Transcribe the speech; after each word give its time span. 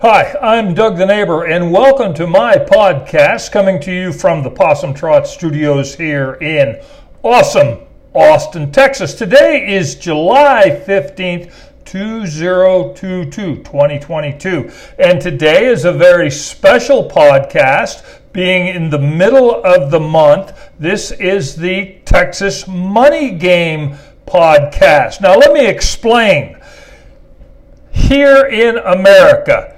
Hi, 0.00 0.36
I'm 0.40 0.74
Doug 0.74 0.96
the 0.96 1.06
Neighbor, 1.06 1.46
and 1.46 1.72
welcome 1.72 2.14
to 2.14 2.28
my 2.28 2.54
podcast 2.54 3.50
coming 3.50 3.80
to 3.80 3.92
you 3.92 4.12
from 4.12 4.44
the 4.44 4.50
Possum 4.50 4.94
Trot 4.94 5.26
Studios 5.26 5.96
here 5.96 6.34
in 6.34 6.80
awesome 7.24 7.80
Austin, 8.14 8.70
Texas. 8.70 9.12
Today 9.12 9.74
is 9.74 9.96
July 9.96 10.70
15th, 10.86 11.52
2022, 11.84 13.56
2022. 13.64 14.70
And 15.00 15.20
today 15.20 15.66
is 15.66 15.84
a 15.84 15.92
very 15.92 16.30
special 16.30 17.10
podcast 17.10 18.20
being 18.32 18.68
in 18.68 18.90
the 18.90 19.00
middle 19.00 19.64
of 19.64 19.90
the 19.90 19.98
month. 19.98 20.70
This 20.78 21.10
is 21.10 21.56
the 21.56 21.98
Texas 22.04 22.68
Money 22.68 23.32
Game 23.32 23.96
podcast. 24.28 25.20
Now, 25.20 25.34
let 25.34 25.52
me 25.52 25.66
explain. 25.66 26.54
Here 27.90 28.46
in 28.46 28.78
America, 28.78 29.74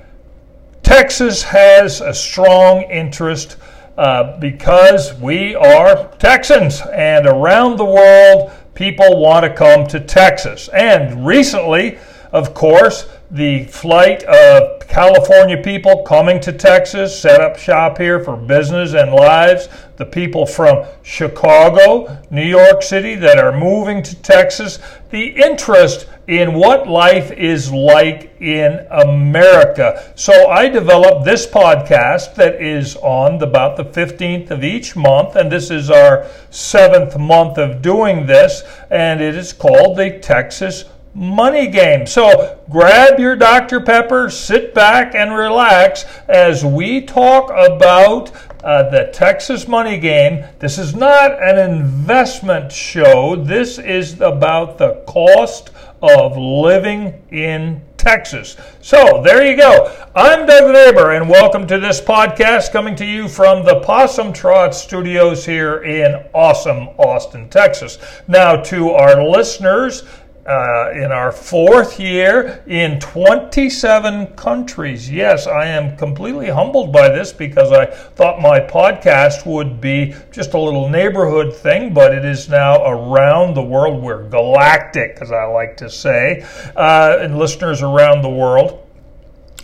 Texas 0.91 1.45
has 1.45 2.01
a 2.01 2.12
strong 2.12 2.83
interest 2.83 3.59
uh, 3.97 4.37
because 4.41 5.15
we 5.21 5.55
are 5.55 6.09
Texans, 6.19 6.80
and 6.93 7.29
around 7.29 7.77
the 7.77 7.85
world, 7.85 8.51
people 8.75 9.21
want 9.21 9.45
to 9.45 9.55
come 9.55 9.87
to 9.87 10.01
Texas. 10.01 10.69
And 10.71 11.25
recently, 11.25 11.97
of 12.33 12.55
course, 12.55 13.09
the 13.30 13.66
flight 13.66 14.25
of 14.25 14.80
California 14.89 15.63
people 15.63 16.03
coming 16.03 16.41
to 16.41 16.53
Texas, 16.53 17.16
set 17.16 17.41
up 17.41 17.57
shop 17.57 17.97
here 17.97 18.19
for 18.19 18.37
business 18.37 18.93
and 18.95 19.13
lives, 19.13 19.69
the 19.97 20.05
people 20.05 20.45
from 20.45 20.85
Chicago, 21.02 22.21
New 22.30 22.43
York 22.43 22.83
City 22.83 23.15
that 23.15 23.38
are 23.38 23.57
moving 23.57 24.02
to 24.02 24.21
Texas, 24.23 24.80
the 25.11 25.29
interest 25.41 26.09
in 26.30 26.55
what 26.55 26.87
life 26.87 27.33
is 27.33 27.73
like 27.73 28.33
in 28.41 28.87
America. 28.88 30.12
So 30.15 30.47
I 30.47 30.69
developed 30.69 31.25
this 31.25 31.45
podcast 31.45 32.37
that 32.37 32.62
is 32.62 32.95
on 32.99 33.43
about 33.43 33.77
the 33.77 33.85
15th 33.85 34.52
of 34.52 34.63
each 34.63 34.95
month, 34.95 35.35
and 35.35 35.51
this 35.51 35.73
is 35.73 35.91
our 35.91 36.29
seventh 36.51 37.19
month 37.19 37.59
of 37.59 37.82
doing 37.82 38.27
this, 38.27 38.63
and 38.93 39.21
it 39.21 39.35
is 39.35 39.52
called 39.52 39.99
the 39.99 40.21
Texas 40.21 40.85
money 41.15 41.66
game. 41.66 42.07
So 42.07 42.60
grab 42.71 43.19
your 43.19 43.35
Dr. 43.35 43.80
Pepper, 43.80 44.30
sit 44.30 44.73
back 44.73 45.16
and 45.16 45.35
relax 45.35 46.04
as 46.29 46.65
we 46.65 47.01
talk 47.01 47.51
about 47.51 48.30
uh, 48.65 48.91
the 48.91 49.11
Texas 49.13 49.66
money 49.66 49.99
game. 49.99 50.45
This 50.59 50.79
is 50.79 50.95
not 50.95 51.43
an 51.43 51.59
investment 51.59 52.71
show. 52.71 53.37
This 53.37 53.79
is 53.79 54.21
about 54.21 54.79
the 54.79 55.03
cost 55.07 55.71
of 56.03 56.37
living 56.37 57.23
in 57.31 57.83
Texas. 57.97 58.57
So 58.81 59.23
there 59.23 59.47
you 59.47 59.57
go. 59.57 59.95
I'm 60.15 60.47
Doug 60.47 60.73
Neighbor, 60.73 61.13
and 61.13 61.29
welcome 61.29 61.66
to 61.66 61.79
this 61.79 62.01
podcast 62.01 62.73
coming 62.73 62.97
to 62.97 63.05
you 63.05 63.29
from 63.29 63.65
the 63.65 63.81
Possum 63.81 64.33
Trot 64.33 64.75
Studios 64.75 65.44
here 65.44 65.83
in 65.83 66.25
awesome 66.33 66.88
Austin, 66.99 67.50
Texas. 67.50 67.99
Now, 68.27 68.56
to 68.56 68.91
our 68.93 69.22
listeners, 69.22 70.05
uh, 70.50 70.91
in 70.91 71.12
our 71.12 71.31
fourth 71.31 72.00
year 72.00 72.65
in 72.66 72.98
27 72.98 74.26
countries. 74.34 75.09
Yes, 75.09 75.47
I 75.47 75.66
am 75.66 75.97
completely 75.97 76.48
humbled 76.48 76.92
by 76.92 77.09
this 77.09 77.32
because 77.32 77.70
I 77.70 77.87
thought 77.87 78.41
my 78.41 78.59
podcast 78.59 79.47
would 79.47 79.81
be 79.81 80.12
just 80.32 80.54
a 80.54 80.59
little 80.59 80.88
neighborhood 80.88 81.54
thing, 81.54 81.94
but 81.94 82.12
it 82.12 82.25
is 82.25 82.48
now 82.48 82.82
around 82.84 83.54
the 83.54 83.62
world. 83.62 84.03
We're 84.03 84.28
galactic, 84.28 85.19
as 85.20 85.31
I 85.31 85.44
like 85.44 85.76
to 85.76 85.88
say, 85.88 86.44
uh, 86.75 87.19
and 87.20 87.38
listeners 87.38 87.81
around 87.81 88.22
the 88.22 88.31
world. 88.31 88.84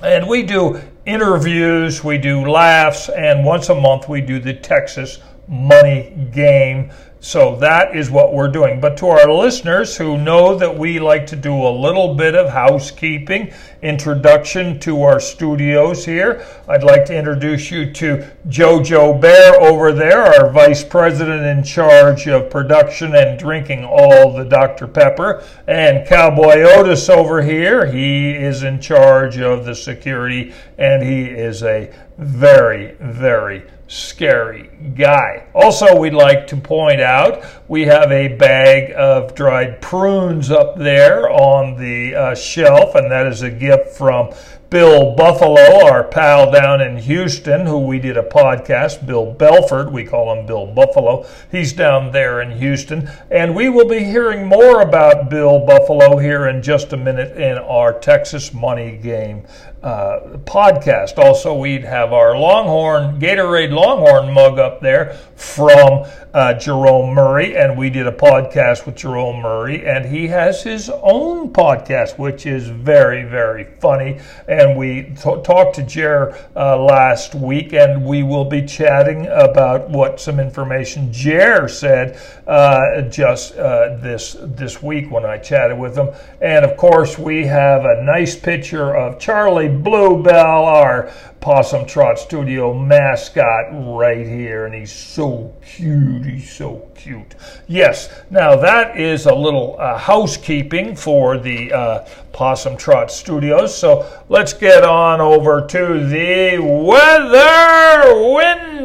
And 0.04 0.28
we 0.28 0.44
do 0.44 0.80
interviews, 1.04 2.04
we 2.04 2.16
do 2.18 2.48
laughs, 2.48 3.08
and 3.08 3.44
once 3.44 3.70
a 3.70 3.74
month 3.74 4.08
we 4.08 4.20
do 4.20 4.38
the 4.38 4.54
Texas 4.54 5.18
Money 5.48 6.28
Game 6.32 6.92
so 7.26 7.56
that 7.56 7.96
is 7.96 8.08
what 8.08 8.32
we're 8.32 8.46
doing. 8.46 8.80
But 8.80 8.96
to 8.98 9.08
our 9.08 9.28
listeners 9.28 9.96
who 9.96 10.16
know 10.16 10.54
that 10.54 10.78
we 10.78 11.00
like 11.00 11.26
to 11.26 11.34
do 11.34 11.52
a 11.52 11.74
little 11.74 12.14
bit 12.14 12.36
of 12.36 12.50
housekeeping, 12.50 13.52
introduction 13.82 14.78
to 14.80 15.02
our 15.02 15.18
studios 15.18 16.04
here, 16.04 16.46
I'd 16.68 16.84
like 16.84 17.04
to 17.06 17.18
introduce 17.18 17.68
you 17.68 17.92
to 17.94 18.30
Jojo 18.46 19.20
Bear 19.20 19.60
over 19.60 19.92
there, 19.92 20.22
our 20.22 20.52
vice 20.52 20.84
president 20.84 21.44
in 21.44 21.64
charge 21.64 22.28
of 22.28 22.48
production 22.48 23.16
and 23.16 23.36
drinking 23.36 23.84
all 23.84 24.32
the 24.32 24.44
Dr. 24.44 24.86
Pepper, 24.86 25.42
and 25.66 26.06
Cowboy 26.06 26.62
Otis 26.62 27.08
over 27.08 27.42
here. 27.42 27.86
He 27.86 28.36
is 28.36 28.62
in 28.62 28.80
charge 28.80 29.36
of 29.38 29.64
the 29.64 29.74
security 29.74 30.54
and 30.78 31.02
he 31.02 31.24
is 31.24 31.64
a 31.64 31.92
very, 32.18 32.94
very 33.00 33.64
scary 33.88 34.70
guy. 34.96 35.46
Also, 35.54 35.98
we'd 35.98 36.14
like 36.14 36.46
to 36.48 36.56
point 36.56 37.00
out 37.00 37.44
we 37.68 37.82
have 37.82 38.10
a 38.10 38.28
bag 38.28 38.92
of 38.96 39.34
dried 39.34 39.80
prunes 39.80 40.50
up 40.50 40.76
there 40.76 41.30
on 41.30 41.76
the 41.76 42.14
uh, 42.14 42.34
shelf, 42.34 42.94
and 42.94 43.10
that 43.10 43.26
is 43.26 43.42
a 43.42 43.50
gift 43.50 43.96
from 43.96 44.32
Bill 44.68 45.14
Buffalo, 45.14 45.86
our 45.86 46.02
pal 46.02 46.50
down 46.50 46.80
in 46.80 46.96
Houston, 46.96 47.66
who 47.66 47.86
we 47.86 48.00
did 48.00 48.16
a 48.16 48.22
podcast, 48.22 49.06
Bill 49.06 49.32
Belford, 49.32 49.92
we 49.92 50.04
call 50.04 50.36
him 50.36 50.44
Bill 50.44 50.66
Buffalo. 50.66 51.24
He's 51.52 51.72
down 51.72 52.10
there 52.10 52.40
in 52.40 52.58
Houston. 52.58 53.08
And 53.30 53.54
we 53.54 53.68
will 53.68 53.88
be 53.88 54.02
hearing 54.02 54.46
more 54.46 54.80
about 54.80 55.30
Bill 55.30 55.64
Buffalo 55.64 56.16
here 56.16 56.48
in 56.48 56.62
just 56.62 56.92
a 56.92 56.96
minute 56.96 57.36
in 57.36 57.58
our 57.58 57.96
Texas 57.96 58.52
Money 58.52 58.96
Game 58.96 59.44
uh, 59.86 60.38
podcast. 60.44 61.16
Also, 61.16 61.56
we'd 61.56 61.84
have 61.84 62.12
our 62.12 62.36
Longhorn, 62.36 63.20
Gatorade 63.20 63.70
Longhorn 63.70 64.32
mug 64.34 64.58
up 64.58 64.80
there 64.80 65.16
from 65.36 66.04
uh, 66.34 66.54
Jerome 66.54 67.14
Murray, 67.14 67.56
and 67.56 67.78
we 67.78 67.88
did 67.88 68.06
a 68.06 68.12
podcast 68.12 68.84
with 68.84 68.96
Jerome 68.96 69.42
Murray, 69.42 69.86
and 69.86 70.04
he 70.04 70.26
has 70.26 70.62
his 70.62 70.90
own 70.90 71.52
podcast, 71.52 72.18
which 72.18 72.46
is 72.46 72.68
very, 72.68 73.22
very 73.22 73.64
funny. 73.80 74.18
And 74.48 74.55
we 74.76 75.02
t- 75.02 75.42
talked 75.42 75.74
to 75.76 75.82
Jer 75.82 76.36
uh, 76.54 76.78
last 76.78 77.34
week, 77.34 77.72
and 77.72 78.04
we 78.04 78.22
will 78.22 78.44
be 78.44 78.62
chatting 78.62 79.26
about 79.26 79.90
what 79.90 80.20
some 80.20 80.40
information 80.40 81.12
Jer 81.12 81.68
said 81.68 82.18
uh, 82.46 83.02
just 83.02 83.56
uh, 83.56 83.96
this 83.96 84.36
this 84.40 84.82
week 84.82 85.10
when 85.10 85.24
I 85.24 85.38
chatted 85.38 85.78
with 85.78 85.96
him. 85.96 86.10
And 86.40 86.64
of 86.64 86.76
course, 86.76 87.18
we 87.18 87.46
have 87.46 87.84
a 87.84 88.02
nice 88.02 88.36
picture 88.36 88.96
of 88.96 89.18
Charlie 89.18 89.68
Bluebell, 89.68 90.64
our 90.64 91.12
Possum 91.46 91.86
Trot 91.86 92.18
Studio 92.18 92.74
mascot, 92.74 93.66
right 93.96 94.26
here, 94.26 94.66
and 94.66 94.74
he's 94.74 94.90
so 94.90 95.54
cute. 95.64 96.26
He's 96.26 96.50
so 96.50 96.90
cute. 96.96 97.36
Yes, 97.68 98.12
now 98.30 98.56
that 98.56 98.98
is 98.98 99.26
a 99.26 99.32
little 99.32 99.76
uh, 99.78 99.96
housekeeping 99.96 100.96
for 100.96 101.38
the 101.38 101.72
uh, 101.72 102.04
Possum 102.32 102.76
Trot 102.76 103.12
Studios. 103.12 103.78
So 103.78 104.04
let's 104.28 104.54
get 104.54 104.82
on 104.82 105.20
over 105.20 105.64
to 105.64 106.08
the 106.08 106.58
weather 106.58 108.02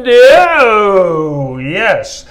window. 0.04 1.58
Yes. 1.58 2.26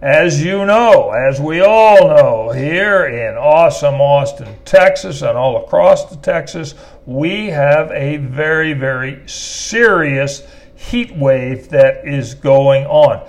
As 0.00 0.42
you 0.44 0.66
know, 0.66 1.10
as 1.12 1.40
we 1.40 1.60
all 1.62 2.08
know, 2.08 2.50
here 2.50 3.06
in 3.06 3.36
awesome 3.38 4.00
Austin, 4.02 4.54
Texas, 4.66 5.22
and 5.22 5.36
all 5.38 5.64
across 5.64 6.04
the 6.10 6.16
Texas, 6.16 6.74
we 7.06 7.46
have 7.46 7.90
a 7.90 8.16
very, 8.18 8.72
very 8.72 9.26
serious 9.28 10.42
heat 10.74 11.14
wave 11.16 11.68
that 11.70 12.06
is 12.06 12.34
going 12.34 12.86
on. 12.86 13.26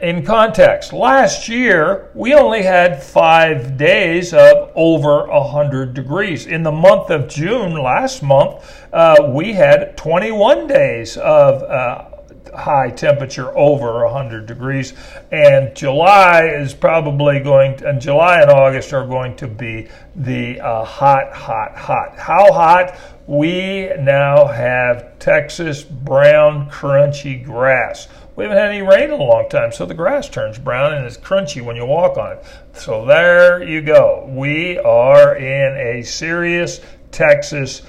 In 0.00 0.24
context, 0.24 0.92
last 0.92 1.48
year 1.48 2.10
we 2.14 2.32
only 2.32 2.62
had 2.62 3.02
five 3.02 3.76
days 3.76 4.32
of 4.32 4.70
over 4.76 5.26
100 5.26 5.92
degrees. 5.92 6.46
In 6.46 6.62
the 6.62 6.70
month 6.70 7.10
of 7.10 7.28
June 7.28 7.72
last 7.72 8.22
month, 8.22 8.86
uh, 8.92 9.16
we 9.34 9.54
had 9.54 9.96
21 9.96 10.68
days 10.68 11.16
of 11.16 11.62
uh, 11.64 12.17
high 12.54 12.90
temperature 12.90 13.56
over 13.56 14.04
100 14.04 14.46
degrees. 14.46 14.94
And 15.30 15.74
July 15.76 16.46
is 16.46 16.74
probably 16.74 17.40
going, 17.40 17.76
to, 17.78 17.88
and 17.88 18.00
July 18.00 18.40
and 18.40 18.50
August 18.50 18.92
are 18.92 19.06
going 19.06 19.36
to 19.36 19.46
be 19.46 19.88
the 20.16 20.60
uh, 20.60 20.84
hot, 20.84 21.32
hot, 21.32 21.76
hot. 21.76 22.18
How 22.18 22.52
hot? 22.52 22.98
We 23.26 23.90
now 23.98 24.46
have 24.46 25.18
Texas 25.18 25.82
brown, 25.82 26.70
crunchy 26.70 27.44
grass. 27.44 28.08
We 28.36 28.44
haven't 28.44 28.58
had 28.58 28.70
any 28.70 28.82
rain 28.82 29.10
in 29.10 29.20
a 29.20 29.24
long 29.24 29.48
time, 29.48 29.72
so 29.72 29.84
the 29.84 29.94
grass 29.94 30.28
turns 30.28 30.58
brown 30.58 30.94
and 30.94 31.04
it's 31.04 31.16
crunchy 31.16 31.60
when 31.60 31.74
you 31.74 31.84
walk 31.84 32.16
on 32.16 32.38
it. 32.38 32.44
So 32.72 33.04
there 33.04 33.62
you 33.62 33.82
go. 33.82 34.30
We 34.32 34.78
are 34.78 35.34
in 35.34 35.76
a 35.76 36.02
serious 36.02 36.80
Texas 37.10 37.82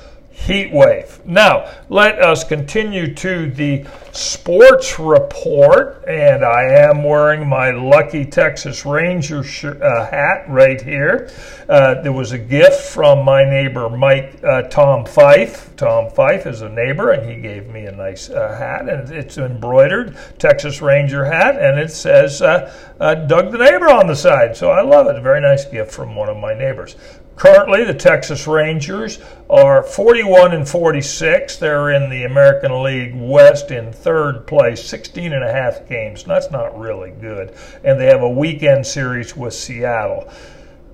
heat 0.46 0.72
wave. 0.72 1.20
Now, 1.26 1.70
let 1.90 2.20
us 2.20 2.44
continue 2.44 3.14
to 3.16 3.52
the 3.52 3.86
sports 4.12 4.98
report, 4.98 6.04
and 6.08 6.44
I 6.44 6.64
am 6.64 7.04
wearing 7.04 7.48
my 7.48 7.72
lucky 7.72 8.26
Texas 8.26 8.86
Ranger 8.86 9.44
sh- 9.44 9.66
uh, 9.66 10.10
hat 10.10 10.46
right 10.48 10.82
here. 10.82 11.30
Uh, 11.68 12.02
there 12.02 12.14
was 12.14 12.32
a 12.32 12.38
gift 12.38 12.82
from 12.82 13.24
my 13.24 13.44
neighbor 13.44 13.90
Mike 13.90 14.40
uh, 14.44 14.64
Tom 14.64 15.06
Fife. 15.06 15.76
Tom 15.76 16.10
Fife 16.10 16.48
is 16.48 16.62
a 16.62 16.70
neighbor, 16.70 17.12
and 17.12 17.30
he 17.30 17.40
gave 17.40 17.68
me 17.68 17.86
a 17.86 17.92
nice 17.92 18.30
uh, 18.30 18.58
hat, 18.58 18.90
and 18.90 19.12
it's 19.12 19.38
embroidered 19.38 20.18
Texas 20.40 20.82
Ranger 20.82 21.26
hat, 21.26 21.62
and 21.62 21.80
it 21.80 21.92
says 21.92 22.42
uh, 22.42 22.74
uh, 23.00 23.14
Doug 23.14 23.52
the 23.52 23.58
neighbor 23.58 23.90
on 23.90 24.08
the 24.08 24.16
side. 24.16 24.56
So 24.56 24.72
I 24.72 24.82
love 24.82 25.08
it. 25.08 25.16
A 25.16 25.22
very 25.22 25.42
nice 25.42 25.66
gift 25.66 25.92
from 25.92 26.16
one 26.16 26.30
of 26.30 26.38
my 26.38 26.54
neighbors. 26.54 26.96
Currently, 27.40 27.86
the 27.86 27.94
Texas 27.94 28.48
Rangers 28.48 29.18
are 29.50 29.82
41 29.82 30.52
and 30.52 30.68
46. 30.68 31.56
They're 31.56 31.92
in 31.92 32.10
the 32.10 32.26
American 32.26 32.84
League 32.84 33.16
West 33.16 33.72
in 33.72 33.94
third 33.94 34.46
place, 34.46 34.84
16 34.84 35.32
and 35.32 35.46
a 35.46 35.50
half 35.50 35.88
games. 35.88 36.26
That's 36.26 36.52
not 36.52 36.78
really 36.78 37.12
good. 37.12 37.56
And 37.86 37.98
they 37.98 38.08
have 38.08 38.24
a 38.24 38.30
weekend 38.30 38.86
series 38.86 39.38
with 39.38 39.54
Seattle. 39.54 40.30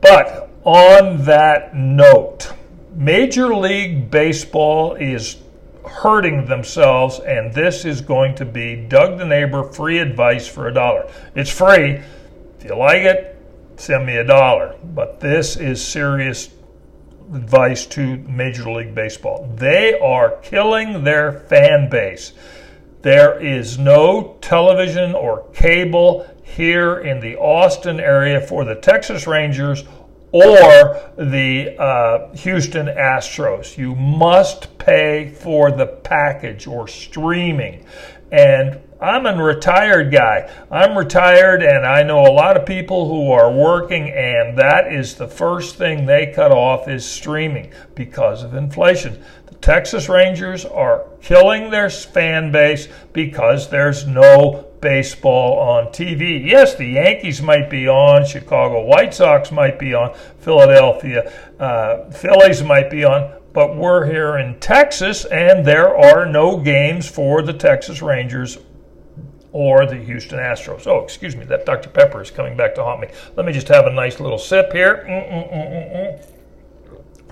But 0.01 0.51
on 0.63 1.25
that 1.25 1.75
note, 1.75 2.53
Major 2.93 3.55
League 3.55 4.11
Baseball 4.11 4.93
is 4.93 5.37
hurting 5.83 6.45
themselves, 6.45 7.19
and 7.21 7.55
this 7.55 7.85
is 7.85 8.01
going 8.01 8.35
to 8.35 8.45
be 8.45 8.75
Doug 8.75 9.17
the 9.17 9.25
Neighbor 9.25 9.63
free 9.63 9.97
advice 9.97 10.47
for 10.47 10.67
a 10.67 10.73
dollar. 10.73 11.09
It's 11.33 11.49
free. 11.49 12.03
If 12.59 12.65
you 12.65 12.75
like 12.75 13.01
it, 13.01 13.34
send 13.77 14.05
me 14.05 14.17
a 14.17 14.23
dollar. 14.23 14.75
But 14.83 15.19
this 15.19 15.55
is 15.57 15.85
serious 15.85 16.49
advice 17.33 17.85
to 17.87 18.17
Major 18.17 18.71
League 18.71 18.93
Baseball. 18.93 19.51
They 19.55 19.97
are 19.99 20.37
killing 20.41 21.03
their 21.03 21.31
fan 21.31 21.89
base. 21.89 22.33
There 23.01 23.39
is 23.39 23.77
no 23.77 24.37
television 24.41 25.13
or 25.13 25.47
cable 25.53 26.27
here 26.43 26.99
in 26.99 27.19
the 27.19 27.35
Austin 27.37 27.99
area 27.99 28.41
for 28.41 28.65
the 28.65 28.75
Texas 28.75 29.27
Rangers 29.27 29.83
or 30.31 31.11
the 31.17 31.75
uh, 31.79 32.33
Houston 32.35 32.87
Astros. 32.87 33.77
You 33.77 33.95
must 33.95 34.77
pay 34.77 35.29
for 35.29 35.71
the 35.71 35.85
package 35.85 36.67
or 36.67 36.87
streaming. 36.87 37.85
And 38.31 38.81
I'm 39.05 39.27
a 39.27 39.43
retired 39.43 40.11
guy. 40.11 40.51
I'm 40.71 40.97
retired, 40.97 41.61
and 41.61 41.85
I 41.85 42.01
know 42.01 42.21
a 42.21 42.33
lot 42.33 42.57
of 42.57 42.65
people 42.65 43.07
who 43.07 43.31
are 43.31 43.51
working, 43.51 44.09
and 44.09 44.57
that 44.57 44.91
is 44.91 45.13
the 45.13 45.27
first 45.27 45.75
thing 45.75 46.05
they 46.07 46.33
cut 46.33 46.51
off 46.51 46.87
is 46.87 47.05
streaming 47.05 47.71
because 47.93 48.41
of 48.41 48.55
inflation. 48.55 49.23
The 49.45 49.55
Texas 49.55 50.09
Rangers 50.09 50.65
are 50.65 51.05
killing 51.21 51.69
their 51.69 51.91
fan 51.91 52.51
base 52.51 52.87
because 53.13 53.69
there's 53.69 54.07
no 54.07 54.65
baseball 54.81 55.59
on 55.59 55.87
TV. 55.87 56.43
Yes, 56.43 56.73
the 56.73 56.87
Yankees 56.87 57.43
might 57.43 57.69
be 57.69 57.87
on, 57.87 58.25
Chicago 58.25 58.85
White 58.85 59.13
Sox 59.13 59.51
might 59.51 59.77
be 59.77 59.93
on, 59.93 60.15
Philadelphia 60.39 61.31
uh, 61.59 62.09
Phillies 62.09 62.63
might 62.63 62.89
be 62.89 63.03
on, 63.03 63.31
but 63.53 63.75
we're 63.75 64.05
here 64.05 64.37
in 64.37 64.59
Texas, 64.59 65.25
and 65.25 65.65
there 65.65 65.95
are 65.95 66.25
no 66.25 66.57
games 66.57 67.07
for 67.07 67.41
the 67.41 67.53
Texas 67.53 68.01
Rangers 68.01 68.57
or 69.55 69.85
the 69.85 69.95
Houston 69.95 70.37
Astros. 70.37 70.85
Oh, 70.85 70.99
excuse 70.99 71.33
me, 71.33 71.45
that 71.45 71.65
Dr. 71.65 71.89
Pepper 71.89 72.21
is 72.21 72.29
coming 72.29 72.57
back 72.57 72.75
to 72.75 72.83
haunt 72.83 72.99
me. 72.99 73.07
Let 73.37 73.45
me 73.45 73.53
just 73.53 73.69
have 73.69 73.85
a 73.85 73.89
nice 73.89 74.19
little 74.19 74.37
sip 74.37 74.73
here. 74.73 75.05
Mm-mm-mm-mm. 75.07 76.25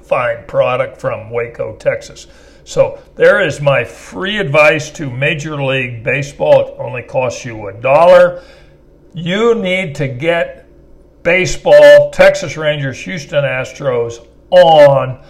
Fine 0.05 0.45
product 0.47 1.01
from 1.01 1.29
Waco, 1.29 1.75
Texas. 1.75 2.27
So 2.63 3.03
there 3.15 3.45
is 3.45 3.59
my 3.59 3.83
free 3.83 4.37
advice 4.37 4.89
to 4.91 5.09
Major 5.09 5.61
League 5.61 6.01
Baseball. 6.01 6.61
It 6.61 6.75
only 6.77 7.03
costs 7.03 7.43
you 7.43 7.67
a 7.67 7.73
dollar. 7.73 8.41
You 9.13 9.55
need 9.55 9.93
to 9.95 10.07
get 10.07 10.65
baseball, 11.23 12.09
Texas 12.11 12.55
Rangers, 12.55 13.01
Houston 13.01 13.43
Astros 13.43 14.25
on 14.49 15.21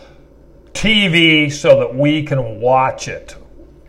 TV 0.74 1.51
so 1.51 1.80
that 1.80 1.96
we 1.96 2.22
can 2.22 2.62
watch 2.62 3.07
it 3.07 3.36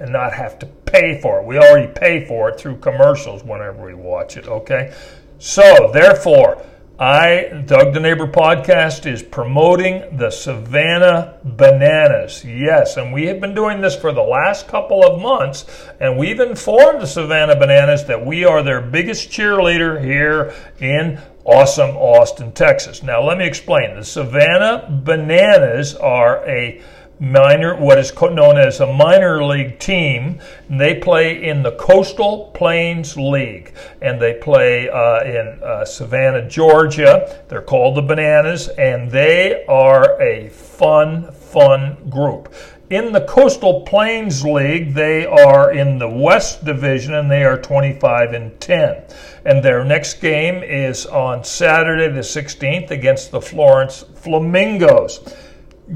and 0.05 0.13
not 0.13 0.35
have 0.35 0.59
to 0.59 0.67
pay 0.67 1.19
for 1.19 1.41
it. 1.41 1.47
We 1.47 1.57
already 1.57 1.91
pay 1.91 2.27
for 2.27 2.51
it 2.51 2.61
through 2.61 2.77
commercials 2.77 3.43
whenever 3.43 3.87
we 3.87 3.95
watch 3.95 4.37
it, 4.37 4.47
okay? 4.47 4.95
So, 5.39 5.91
therefore, 5.95 6.63
I, 6.99 7.65
Doug 7.65 7.95
the 7.95 8.01
Neighbor 8.01 8.29
podcast, 8.29 9.11
is 9.11 9.23
promoting 9.23 10.19
the 10.19 10.31
Savannah 10.31 11.39
Bananas. 11.43 12.45
Yes, 12.45 12.99
and 12.99 13.15
we 13.15 13.25
have 13.27 13.41
been 13.41 13.55
doing 13.55 13.81
this 13.81 13.97
for 13.97 14.13
the 14.13 14.21
last 14.23 14.69
couple 14.69 15.03
of 15.03 15.23
months, 15.23 15.65
and 16.01 16.19
we've 16.19 16.39
informed 16.39 17.01
the 17.01 17.07
Savannah 17.07 17.57
Bananas 17.57 18.05
that 18.05 18.27
we 18.27 18.45
are 18.45 18.63
their 18.63 18.83
biggest 18.83 19.31
cheerleader 19.31 20.05
here 20.05 20.55
in 20.81 21.19
awesome 21.47 21.97
Austin, 21.97 22.53
Texas. 22.53 23.03
Now, 23.03 23.23
let 23.23 23.39
me 23.39 23.47
explain. 23.47 23.97
The 23.97 24.05
Savannah 24.05 25.01
Bananas 25.03 25.95
are 25.95 26.47
a 26.47 26.83
minor, 27.21 27.77
what 27.77 27.99
is 27.99 28.13
known 28.21 28.59
as 28.59 28.81
a 28.81 28.93
minor 28.93 29.45
league 29.45 29.79
team. 29.79 30.41
They 30.69 30.97
play 30.97 31.45
in 31.45 31.63
the 31.63 31.73
Coastal 31.73 32.51
Plains 32.55 33.17
League, 33.17 33.75
and 34.03 34.21
they 34.21 34.35
play 34.35 34.89
uh, 34.89 35.23
in 35.25 35.63
uh, 35.63 35.85
Savannah, 35.85 36.49
Georgia. 36.49 37.45
They're 37.49 37.63
called 37.63 37.97
the 37.97 38.03
Bananas, 38.03 38.69
and 38.69 39.11
they 39.11 39.65
are 39.67 40.21
a 40.21 40.49
fun, 40.49 41.33
fun 41.33 42.09
group. 42.11 42.53
In 42.91 43.13
the 43.13 43.23
Coastal 43.23 43.81
Plains 43.83 44.45
League, 44.45 44.93
they 44.93 45.25
are 45.25 45.73
in 45.73 45.99
the 45.99 46.09
West 46.09 46.67
Division 46.67 47.15
and 47.15 47.31
they 47.31 47.43
are 47.43 47.59
25 47.59 48.35
and 48.35 48.61
10. 48.61 49.03
And 49.47 49.65
their 49.65 49.85
next 49.85 50.21
game 50.21 50.63
is 50.63 51.07
on 51.07 51.45
Saturday 51.45 52.09
the 52.09 52.21
16th 52.21 52.91
against 52.91 53.31
the 53.31 53.41
Florence 53.41 54.05
Flamingos. 54.15 55.35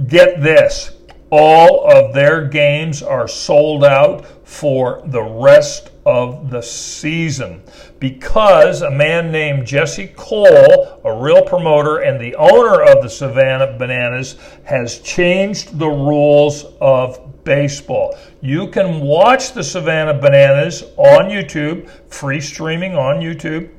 Get 0.06 0.40
this 0.40 0.97
all 1.30 1.90
of 1.90 2.14
their 2.14 2.46
games 2.46 3.02
are 3.02 3.28
sold 3.28 3.84
out 3.84 4.26
for 4.46 5.02
the 5.06 5.22
rest 5.22 5.90
of 6.06 6.50
the 6.50 6.62
season 6.62 7.62
because 7.98 8.80
a 8.80 8.90
man 8.90 9.30
named 9.30 9.66
Jesse 9.66 10.08
Cole, 10.16 11.00
a 11.04 11.12
real 11.12 11.42
promoter 11.42 11.98
and 11.98 12.18
the 12.20 12.34
owner 12.36 12.82
of 12.82 13.02
the 13.02 13.10
Savannah 13.10 13.76
Bananas, 13.78 14.36
has 14.64 15.00
changed 15.00 15.78
the 15.78 15.88
rules 15.88 16.64
of 16.80 17.44
baseball. 17.44 18.16
You 18.40 18.68
can 18.68 19.00
watch 19.00 19.52
the 19.52 19.64
Savannah 19.64 20.18
Bananas 20.18 20.82
on 20.96 21.26
YouTube, 21.26 21.90
free 22.10 22.40
streaming 22.40 22.94
on 22.94 23.16
YouTube 23.16 23.70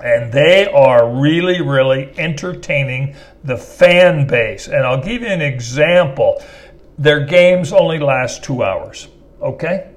and 0.00 0.32
they 0.32 0.66
are 0.66 1.10
really, 1.10 1.62
really 1.62 2.12
entertaining 2.18 3.16
the 3.44 3.56
fan 3.56 4.26
base. 4.26 4.68
And 4.68 4.84
I'll 4.84 5.02
give 5.02 5.22
you 5.22 5.28
an 5.28 5.40
example. 5.40 6.42
Their 6.98 7.20
games 7.24 7.72
only 7.72 7.98
last 7.98 8.42
two 8.42 8.62
hours. 8.62 9.08
Okay? 9.40 9.90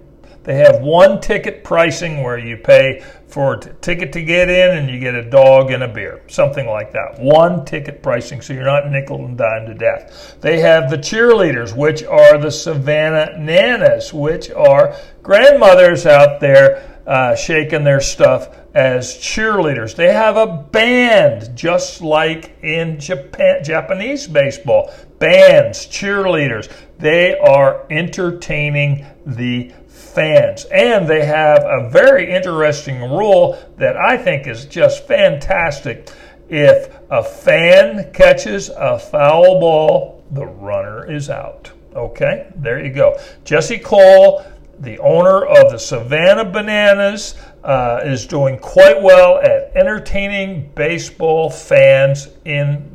They 0.43 0.55
have 0.55 0.81
one 0.81 1.21
ticket 1.21 1.63
pricing 1.63 2.24
where 2.24 2.38
you 2.38 2.57
pay 2.57 3.03
for 3.27 3.53
a 3.53 3.59
t- 3.59 3.69
ticket 3.81 4.12
to 4.13 4.24
get 4.24 4.50
in 4.50 4.77
and 4.77 4.89
you 4.89 5.00
get 5.00 5.13
a 5.13 5.29
dog 5.29 5.71
and 5.71 5.83
a 5.83 5.88
beer, 5.88 6.24
something 6.27 6.65
like 6.65 6.91
that. 6.93 7.19
One 7.19 7.65
ticket 7.65 8.01
pricing, 8.01 8.41
so 8.41 8.53
you're 8.53 8.63
not 8.63 8.89
nickel 8.89 9.25
and 9.25 9.38
dime 9.38 9.67
to 9.67 9.74
death. 9.74 10.38
They 10.41 10.59
have 10.59 10.89
the 10.89 10.97
cheerleaders, 10.97 11.75
which 11.75 12.03
are 12.03 12.38
the 12.38 12.51
Savannah 12.51 13.35
Nanas, 13.38 14.12
which 14.12 14.50
are 14.50 14.95
grandmothers 15.21 16.05
out 16.05 16.39
there 16.39 17.00
uh, 17.05 17.35
shaking 17.35 17.83
their 17.83 18.01
stuff 18.01 18.55
as 18.74 19.17
cheerleaders. 19.17 19.95
They 19.95 20.13
have 20.13 20.38
a 20.38 20.47
band, 20.47 21.55
just 21.55 22.01
like 22.01 22.57
in 22.63 23.00
Japan, 23.00 23.63
Japanese 23.63 24.27
baseball. 24.27 24.91
Bands, 25.19 25.85
cheerleaders. 25.85 26.71
They 26.97 27.38
are 27.38 27.85
entertaining 27.89 29.05
the 29.25 29.73
fans. 29.88 30.65
And 30.65 31.07
they 31.07 31.25
have 31.25 31.63
a 31.63 31.89
very 31.89 32.31
interesting 32.31 33.01
rule 33.01 33.57
that 33.77 33.95
I 33.97 34.17
think 34.17 34.47
is 34.47 34.65
just 34.65 35.07
fantastic. 35.07 36.09
If 36.49 36.93
a 37.11 37.23
fan 37.23 38.11
catches 38.11 38.69
a 38.69 38.97
foul 38.97 39.59
ball, 39.59 40.23
the 40.31 40.45
runner 40.45 41.09
is 41.09 41.29
out. 41.29 41.71
Okay, 41.95 42.51
there 42.55 42.83
you 42.83 42.93
go. 42.93 43.19
Jesse 43.43 43.79
Cole, 43.79 44.45
the 44.79 44.97
owner 44.99 45.45
of 45.45 45.71
the 45.71 45.77
Savannah 45.77 46.45
Bananas, 46.45 47.35
uh, 47.63 48.01
is 48.03 48.25
doing 48.25 48.57
quite 48.57 49.01
well 49.01 49.38
at 49.39 49.75
entertaining 49.75 50.71
baseball 50.75 51.49
fans 51.49 52.29
in 52.45 52.88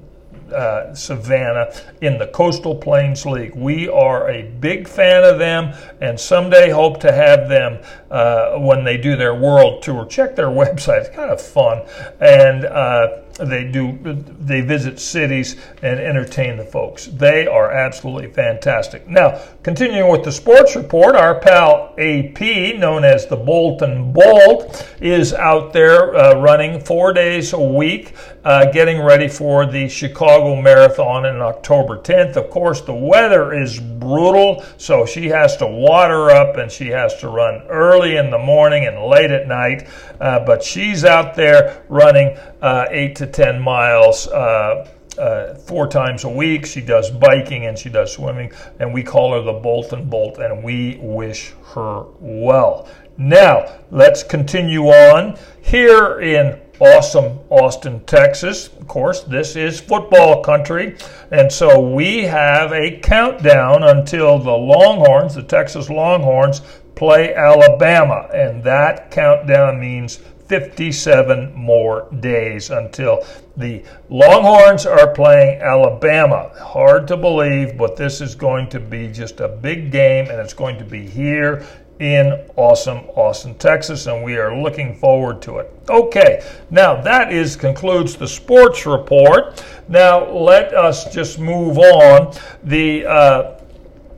uh, 0.53 0.95
Savannah 0.95 1.73
in 2.01 2.19
the 2.19 2.27
Coastal 2.29 2.75
Plains 2.75 3.25
League. 3.27 3.55
We 3.55 3.89
are 3.89 4.31
a 4.31 4.43
big 4.43 4.89
fan 4.89 5.25
of 5.25 5.39
them 5.39 5.75
and 6.01 6.19
someday 6.19 6.71
hope 6.71 7.01
to 7.01 7.13
have 7.13 7.49
them 7.49 7.83
uh, 8.11 8.59
when 8.59 8.85
they 8.85 8.97
do 8.97 9.17
their 9.17 9.35
world 9.35 9.83
tour. 9.83 10.07
Check 10.07 10.37
their 10.37 10.47
website, 10.65 11.07
it's 11.07 11.15
kind 11.15 11.31
of 11.31 11.41
fun. 11.41 11.83
And 12.21 12.65
uh, 12.65 13.25
they 13.39 13.65
do 13.65 13.99
they 14.39 14.61
visit 14.61 15.01
cities 15.01 15.57
and 15.83 15.99
entertain 15.99 16.57
the 16.57 16.65
folks. 16.65 17.07
They 17.07 17.47
are 17.47 17.73
absolutely 17.73 18.31
fantastic. 18.31 19.09
Now, 19.09 19.41
continuing 19.63 20.11
with 20.11 20.23
the 20.23 20.33
sports 20.33 20.77
report, 20.77 21.17
our 21.17 21.41
pal 21.41 21.95
AP, 21.99 22.41
known 22.79 23.05
as 23.05 23.27
the 23.27 23.37
Bolton 23.37 24.13
Bolt, 24.13 24.89
is 25.01 25.33
out 25.33 25.73
there 25.73 26.15
uh, 26.15 26.41
running 26.41 26.81
four 26.81 27.13
days 27.13 27.53
a 27.53 27.61
week, 27.61 28.15
uh, 28.45 28.71
getting 28.71 29.03
ready 29.03 29.29
for 29.29 29.65
the 29.65 29.89
Chicago 29.89 30.61
Marathon 30.61 31.25
in 31.25 31.41
October 31.41 31.99
10th. 31.99 32.37
Of 32.37 32.51
course, 32.51 32.83
the 32.83 32.95
weather 32.95 33.55
is 33.55 33.81
brutal, 33.81 34.65
so 34.77 35.07
she 35.07 35.29
has 35.29 35.57
to 35.59 35.67
water 35.67 36.31
up 36.31 36.57
and 36.57 36.71
she 36.71 36.89
has 36.89 37.17
to 37.21 37.29
run 37.29 37.63
early 37.69 38.17
in 38.17 38.31
the 38.31 38.39
morning 38.39 38.87
and 38.87 39.05
late 39.05 39.31
at 39.31 39.49
night. 39.49 39.89
Uh, 40.21 40.45
but 40.45 40.63
she's 40.63 41.05
out 41.05 41.35
there 41.35 41.85
running 41.89 42.37
uh, 42.61 42.87
eight 42.91 43.17
to 43.17 43.27
10 43.27 43.61
miles. 43.61 44.29
Uh, 44.29 44.91
uh, 45.19 45.55
four 45.55 45.87
times 45.87 46.25
a 46.25 46.29
week. 46.29 46.67
She 46.67 46.81
does 46.81 47.09
biking 47.09 47.67
and 47.67 47.79
she 47.79 47.89
does 47.89 48.13
swimming, 48.13 48.51
and 48.81 48.93
we 48.93 49.05
call 49.05 49.35
her 49.35 49.43
the 49.43 49.53
Bolton 49.53 50.09
Bolt, 50.09 50.39
and 50.39 50.65
we 50.65 50.99
wish 51.01 51.53
her 51.75 52.07
well. 52.19 52.89
Now, 53.17 53.79
let's 53.93 54.25
continue 54.25 54.87
on 54.87 55.39
here 55.63 56.19
in 56.21 56.61
awesome 56.85 57.39
Austin, 57.49 58.05
Texas. 58.05 58.69
Of 58.69 58.87
course, 58.87 59.23
this 59.23 59.57
is 59.57 59.81
football 59.81 60.43
country, 60.43 60.97
and 61.31 61.51
so 61.51 61.81
we 61.81 62.25
have 62.25 62.73
a 62.73 62.99
countdown 63.01 63.83
until 63.83 64.39
the 64.39 64.53
Longhorns, 64.53 65.35
the 65.35 65.43
Texas 65.43 65.89
Longhorns, 65.89 66.61
play 66.95 67.35
Alabama, 67.35 68.29
and 68.35 68.63
that 68.65 69.11
countdown 69.11 69.81
means 69.81 70.21
57 70.47 71.55
more 71.55 72.07
days 72.21 72.71
until 72.71 73.25
the 73.57 73.83
Longhorns 74.11 74.85
are 74.85 75.13
playing 75.15 75.61
Alabama. 75.63 76.51
Hard 76.59 77.09
to 77.09 77.17
believe, 77.17 77.79
but 77.79 77.97
this 77.97 78.21
is 78.21 78.35
going 78.35 78.69
to 78.69 78.79
be 78.79 79.09
just 79.09 79.41
a 79.41 79.49
big 79.49 79.91
game, 79.91 80.29
and 80.29 80.39
it's 80.39 80.55
going 80.55 80.79
to 80.79 80.85
be 80.85 81.07
here 81.07 81.67
in 82.01 82.45
awesome 82.57 82.99
Austin, 83.15 83.55
Texas, 83.55 84.07
and 84.07 84.25
we 84.25 84.37
are 84.37 84.57
looking 84.61 84.95
forward 84.97 85.41
to 85.43 85.59
it. 85.59 85.73
Okay, 85.89 86.45
now 86.71 87.01
that 87.03 87.33
is 87.33 87.57
concludes 87.57 88.17
the 88.17 88.27
sports 88.27 88.85
report. 88.87 89.65
Now 89.89 90.29
let 90.31 90.75
us 90.75 91.13
just 91.13 91.39
move 91.39 91.79
on. 91.79 92.35
The 92.65 93.07
uh, 93.07 93.61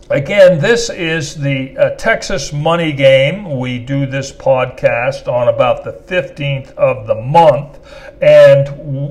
Again, 0.08 0.60
this 0.60 0.88
is 0.88 1.34
the 1.34 1.76
uh, 1.76 1.90
Texas 1.96 2.52
Money 2.52 2.92
Game. 2.92 3.58
We 3.58 3.80
do 3.80 4.06
this 4.06 4.30
podcast 4.30 5.26
on 5.26 5.48
about 5.48 5.82
the 5.82 5.94
15th 5.94 6.72
of 6.74 7.08
the 7.08 7.16
month. 7.16 7.80
And 8.20 8.66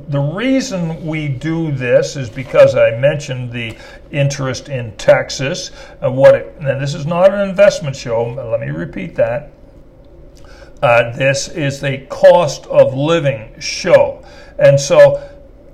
the 0.09 0.19
reason 0.19 1.05
we 1.05 1.27
do 1.27 1.71
this 1.71 2.15
is 2.15 2.29
because 2.29 2.75
I 2.75 2.97
mentioned 2.97 3.51
the 3.51 3.77
interest 4.11 4.67
in 4.67 4.95
Texas. 4.97 5.69
Uh, 6.03 6.11
what 6.11 6.33
it, 6.33 6.59
now, 6.59 6.79
this 6.79 6.95
is 6.95 7.05
not 7.05 7.31
an 7.31 7.47
investment 7.47 7.95
show. 7.95 8.25
Let 8.25 8.59
me 8.59 8.69
repeat 8.69 9.15
that. 9.15 9.51
Uh, 10.81 11.15
this 11.15 11.47
is 11.49 11.83
a 11.83 12.05
cost 12.07 12.65
of 12.67 12.95
living 12.95 13.59
show. 13.59 14.25
And 14.57 14.79
so 14.79 15.21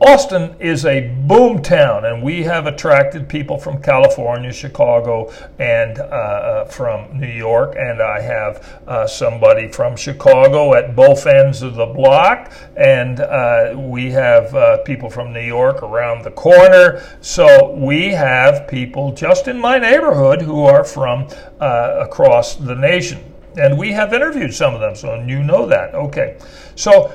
Austin 0.02 0.56
is 0.60 0.84
a 0.88 1.10
boom 1.28 1.62
town, 1.62 2.06
and 2.06 2.24
we 2.24 2.42
have 2.42 2.66
attracted 2.66 3.30
people 3.30 3.56
from 3.56 3.80
California, 3.84 4.52
Chicago, 4.52 5.32
and 5.60 6.00
uh, 6.00 6.02
uh, 6.02 6.66
from 6.66 7.20
New 7.20 7.30
York. 7.30 7.76
And 7.78 8.02
I 8.02 8.20
have 8.20 8.82
uh, 8.88 9.06
somebody 9.06 9.68
from 9.68 9.96
Chicago 9.96 10.74
at 10.74 10.96
both 10.96 11.28
ends 11.28 11.62
of 11.62 11.76
the 11.76 11.86
block, 11.86 12.52
and 12.76 13.20
uh, 13.20 13.76
we 13.78 14.10
have 14.10 14.56
uh, 14.56 14.78
people 14.80 15.08
from 15.08 15.34
New 15.34 15.46
York 15.46 15.84
around 15.84 16.24
the 16.24 16.32
corner. 16.32 17.04
So 17.22 17.72
we 17.74 18.08
have 18.08 18.68
people 18.68 19.14
just 19.14 19.48
in 19.48 19.60
my 19.60 19.78
neighborhood 19.78 20.42
who 20.42 20.64
are 20.64 20.84
from 20.84 21.28
uh, 21.60 22.00
across 22.00 22.56
the 22.56 22.74
nation. 22.74 23.32
And 23.56 23.78
we 23.78 23.92
have 23.92 24.14
interviewed 24.14 24.54
some 24.54 24.74
of 24.74 24.80
them, 24.80 24.96
so 24.96 25.14
you 25.28 25.44
know 25.44 25.68
that. 25.68 25.94
Okay. 25.94 26.40
So 26.76 27.14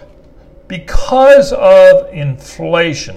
because 0.68 1.52
of 1.52 2.12
inflation, 2.12 3.16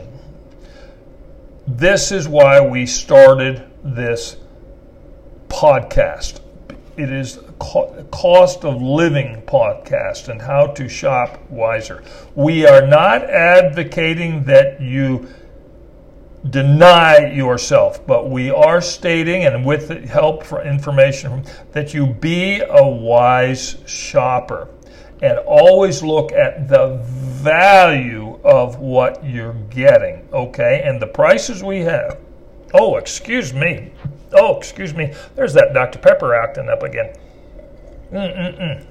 this 1.67 2.11
is 2.11 2.27
why 2.27 2.59
we 2.61 2.85
started 2.85 3.63
this 3.83 4.37
podcast. 5.47 6.41
It 6.97 7.11
is 7.11 7.37
a 7.37 8.05
cost 8.11 8.65
of 8.65 8.81
living 8.81 9.41
podcast 9.43 10.27
and 10.27 10.41
how 10.41 10.67
to 10.67 10.89
shop 10.89 11.39
wiser. 11.49 12.03
We 12.35 12.65
are 12.65 12.85
not 12.85 13.23
advocating 13.23 14.43
that 14.45 14.81
you 14.81 15.29
deny 16.49 17.31
yourself, 17.31 18.05
but 18.05 18.29
we 18.29 18.49
are 18.49 18.81
stating, 18.81 19.45
and 19.45 19.65
with 19.65 19.89
help 20.05 20.43
for 20.43 20.61
information, 20.61 21.45
that 21.71 21.93
you 21.93 22.07
be 22.07 22.61
a 22.61 22.87
wise 22.87 23.77
shopper 23.85 24.69
and 25.21 25.37
always 25.39 26.01
look 26.01 26.31
at 26.31 26.67
the 26.67 26.99
value 27.03 28.39
of 28.43 28.79
what 28.79 29.23
you're 29.23 29.53
getting, 29.69 30.27
okay? 30.33 30.81
And 30.85 31.01
the 31.01 31.07
prices 31.07 31.63
we 31.63 31.79
have. 31.81 32.19
Oh, 32.73 32.97
excuse 32.97 33.53
me. 33.53 33.91
Oh, 34.33 34.57
excuse 34.57 34.93
me. 34.93 35.13
There's 35.35 35.53
that 35.53 35.73
Dr. 35.73 35.99
Pepper 35.99 36.35
acting 36.35 36.69
up 36.69 36.83
again. 36.83 37.15
Mm-mm-mm. 38.11 38.85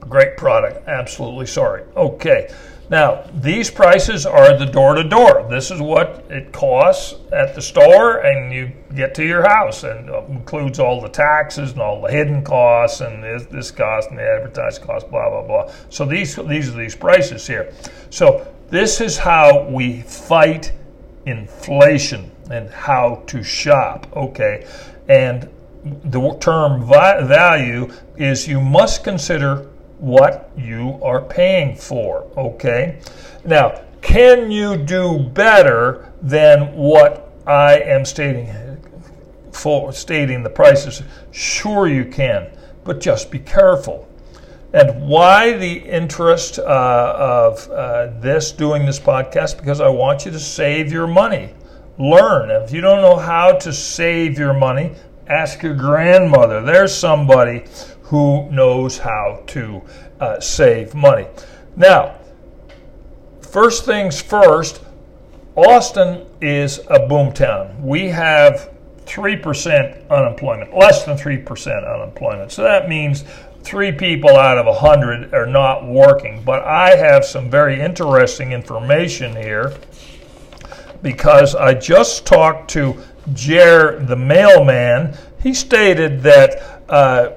Great 0.00 0.36
product. 0.36 0.86
Absolutely 0.88 1.46
sorry. 1.46 1.84
Okay. 1.96 2.52
Now, 2.88 3.24
these 3.34 3.68
prices 3.68 4.26
are 4.26 4.56
the 4.56 4.66
door 4.66 4.94
to 4.94 5.02
door. 5.02 5.44
This 5.50 5.72
is 5.72 5.80
what 5.80 6.24
it 6.30 6.52
costs 6.52 7.16
at 7.32 7.54
the 7.54 7.62
store, 7.62 8.18
and 8.18 8.52
you 8.52 8.70
get 8.94 9.12
to 9.16 9.24
your 9.24 9.46
house, 9.46 9.82
and 9.82 10.08
includes 10.28 10.78
all 10.78 11.00
the 11.00 11.08
taxes 11.08 11.72
and 11.72 11.80
all 11.80 12.00
the 12.00 12.10
hidden 12.10 12.44
costs, 12.44 13.00
and 13.00 13.24
this, 13.24 13.46
this 13.46 13.70
cost 13.72 14.10
and 14.10 14.18
the 14.18 14.22
advertised 14.22 14.82
cost, 14.82 15.10
blah 15.10 15.28
blah 15.28 15.42
blah. 15.42 15.72
So 15.90 16.04
these 16.04 16.36
these 16.36 16.68
are 16.68 16.76
these 16.76 16.94
prices 16.94 17.44
here. 17.44 17.72
So 18.10 18.46
this 18.70 19.00
is 19.00 19.18
how 19.18 19.64
we 19.68 20.02
fight 20.02 20.72
inflation 21.26 22.30
and 22.50 22.70
how 22.70 23.24
to 23.26 23.42
shop. 23.42 24.06
Okay, 24.16 24.64
and 25.08 25.48
the 25.84 26.36
term 26.40 26.86
value 26.86 27.92
is 28.16 28.46
you 28.46 28.60
must 28.60 29.02
consider 29.02 29.68
what 29.98 30.50
you 30.56 30.98
are 31.02 31.20
paying 31.20 31.76
for. 31.76 32.30
Okay? 32.36 33.00
Now, 33.44 33.80
can 34.02 34.50
you 34.50 34.76
do 34.76 35.18
better 35.18 36.12
than 36.22 36.74
what 36.74 37.32
I 37.46 37.78
am 37.80 38.04
stating 38.04 38.52
for 39.52 39.92
stating 39.92 40.42
the 40.42 40.50
prices? 40.50 41.02
Sure 41.32 41.88
you 41.88 42.04
can, 42.04 42.50
but 42.84 43.00
just 43.00 43.30
be 43.30 43.38
careful. 43.38 44.08
And 44.72 45.08
why 45.08 45.56
the 45.56 45.72
interest 45.72 46.58
uh, 46.58 47.14
of 47.16 47.70
uh, 47.70 48.08
this 48.20 48.52
doing 48.52 48.84
this 48.84 49.00
podcast? 49.00 49.56
Because 49.56 49.80
I 49.80 49.88
want 49.88 50.26
you 50.26 50.30
to 50.32 50.40
save 50.40 50.92
your 50.92 51.06
money. 51.06 51.54
Learn. 51.98 52.50
If 52.50 52.72
you 52.72 52.82
don't 52.82 53.00
know 53.00 53.16
how 53.16 53.52
to 53.52 53.72
save 53.72 54.38
your 54.38 54.52
money, 54.52 54.94
ask 55.28 55.62
your 55.62 55.74
grandmother. 55.74 56.60
There's 56.60 56.94
somebody 56.94 57.64
who 58.06 58.48
knows 58.50 58.98
how 58.98 59.42
to 59.48 59.82
uh, 60.20 60.40
save 60.40 60.94
money. 60.94 61.26
Now, 61.74 62.14
first 63.40 63.84
things 63.84 64.20
first, 64.20 64.80
Austin 65.56 66.26
is 66.40 66.78
a 66.88 67.00
boomtown. 67.00 67.80
We 67.80 68.08
have 68.08 68.70
3% 69.06 70.08
unemployment, 70.08 70.76
less 70.76 71.04
than 71.04 71.16
3% 71.16 71.94
unemployment. 71.94 72.52
So 72.52 72.62
that 72.62 72.88
means 72.88 73.24
three 73.62 73.90
people 73.90 74.36
out 74.36 74.58
of 74.58 74.66
100 74.66 75.34
are 75.34 75.46
not 75.46 75.84
working. 75.86 76.42
But 76.44 76.62
I 76.64 76.94
have 76.96 77.24
some 77.24 77.50
very 77.50 77.80
interesting 77.80 78.52
information 78.52 79.34
here 79.34 79.74
because 81.02 81.56
I 81.56 81.74
just 81.74 82.24
talked 82.24 82.70
to 82.70 83.02
Jer 83.32 83.98
the 83.98 84.16
mailman. 84.16 85.16
He 85.42 85.54
stated 85.54 86.22
that 86.22 86.82
uh, 86.88 87.30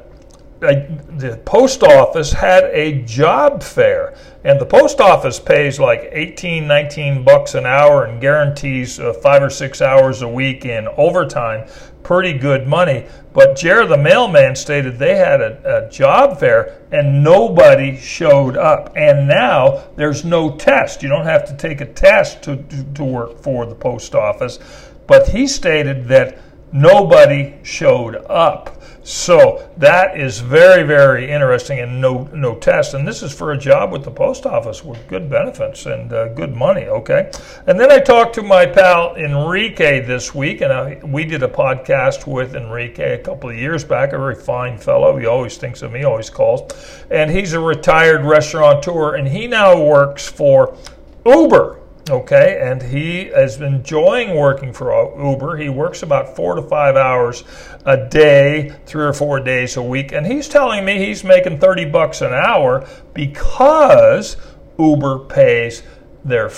the 0.59 1.41
post 1.45 1.83
office 1.83 2.33
had 2.33 2.65
a 2.65 3.01
job 3.03 3.63
fair 3.63 4.15
and 4.43 4.59
the 4.59 4.65
post 4.65 4.99
office 4.99 5.39
pays 5.39 5.79
like 5.79 6.09
18 6.11 6.67
19 6.67 7.23
bucks 7.23 7.55
an 7.55 7.65
hour 7.65 8.05
and 8.05 8.19
guarantees 8.19 8.99
uh, 8.99 9.13
five 9.13 9.41
or 9.41 9.49
six 9.49 9.81
hours 9.81 10.21
a 10.21 10.27
week 10.27 10.65
in 10.65 10.87
overtime 10.97 11.65
pretty 12.03 12.33
good 12.33 12.67
money. 12.67 13.05
But 13.33 13.55
jared 13.55 13.89
the 13.89 13.97
mailman 13.97 14.55
stated 14.55 14.97
they 14.97 15.15
had 15.15 15.41
a, 15.41 15.85
a 15.85 15.89
job 15.91 16.39
fair 16.39 16.81
and 16.91 17.23
nobody 17.23 17.97
showed 17.97 18.57
up. 18.57 18.93
And 18.95 19.27
now 19.27 19.83
there's 19.95 20.25
no 20.25 20.55
test. 20.55 21.03
You 21.03 21.09
don't 21.09 21.25
have 21.25 21.45
to 21.45 21.55
take 21.55 21.81
a 21.81 21.85
test 21.85 22.41
to, 22.43 22.57
to, 22.57 22.83
to 22.95 23.03
work 23.03 23.39
for 23.41 23.65
the 23.65 23.75
post 23.75 24.15
office. 24.15 24.59
But 25.07 25.29
he 25.29 25.47
stated 25.47 26.07
that 26.07 26.39
nobody 26.71 27.55
showed 27.63 28.15
up. 28.27 28.78
So 29.09 29.67
that 29.77 30.19
is 30.19 30.39
very, 30.39 30.83
very 30.83 31.31
interesting 31.31 31.79
and 31.79 31.99
no 31.99 32.29
no 32.31 32.53
test. 32.53 32.93
And 32.93 33.07
this 33.07 33.23
is 33.23 33.33
for 33.33 33.53
a 33.53 33.57
job 33.57 33.91
with 33.91 34.03
the 34.03 34.11
post 34.11 34.45
office 34.45 34.83
with 34.83 34.99
good 35.07 35.31
benefits 35.31 35.87
and 35.87 36.13
uh, 36.13 36.27
good 36.27 36.55
money. 36.55 36.83
Okay. 36.83 37.31
And 37.65 37.79
then 37.79 37.91
I 37.91 37.97
talked 37.97 38.35
to 38.35 38.43
my 38.43 38.67
pal 38.67 39.15
Enrique 39.15 40.05
this 40.05 40.35
week, 40.35 40.61
and 40.61 40.71
I, 40.71 40.99
we 41.03 41.25
did 41.25 41.41
a 41.41 41.47
podcast 41.47 42.27
with 42.27 42.55
Enrique 42.55 43.15
a 43.15 43.17
couple 43.17 43.49
of 43.49 43.55
years 43.55 43.83
back. 43.83 44.13
A 44.13 44.17
very 44.19 44.35
fine 44.35 44.77
fellow. 44.77 45.17
He 45.17 45.25
always 45.25 45.57
thinks 45.57 45.81
of 45.81 45.91
me, 45.91 46.03
always 46.03 46.29
calls, 46.29 46.71
and 47.09 47.31
he's 47.31 47.53
a 47.53 47.59
retired 47.59 48.23
restaurateur, 48.23 49.15
and 49.15 49.27
he 49.27 49.47
now 49.47 49.81
works 49.83 50.27
for 50.27 50.77
Uber. 51.25 51.78
Okay, 52.09 52.59
and 52.59 52.81
he 52.81 53.21
is 53.21 53.61
enjoying 53.61 54.35
working 54.35 54.73
for 54.73 54.91
Uber. 55.19 55.57
He 55.57 55.69
works 55.69 56.01
about 56.01 56.35
four 56.35 56.55
to 56.55 56.61
five 56.63 56.95
hours 56.95 57.43
a 57.85 57.97
day, 57.97 58.73
three 58.85 59.05
or 59.05 59.13
four 59.13 59.39
days 59.39 59.77
a 59.77 59.83
week, 59.83 60.11
and 60.11 60.25
he's 60.25 60.47
telling 60.47 60.85
me 60.85 60.97
he's 60.97 61.23
making 61.23 61.59
30 61.59 61.85
bucks 61.85 62.21
an 62.21 62.33
hour 62.33 62.87
because 63.13 64.37
Uber 64.79 65.19
pays 65.25 65.83
their 66.25 66.49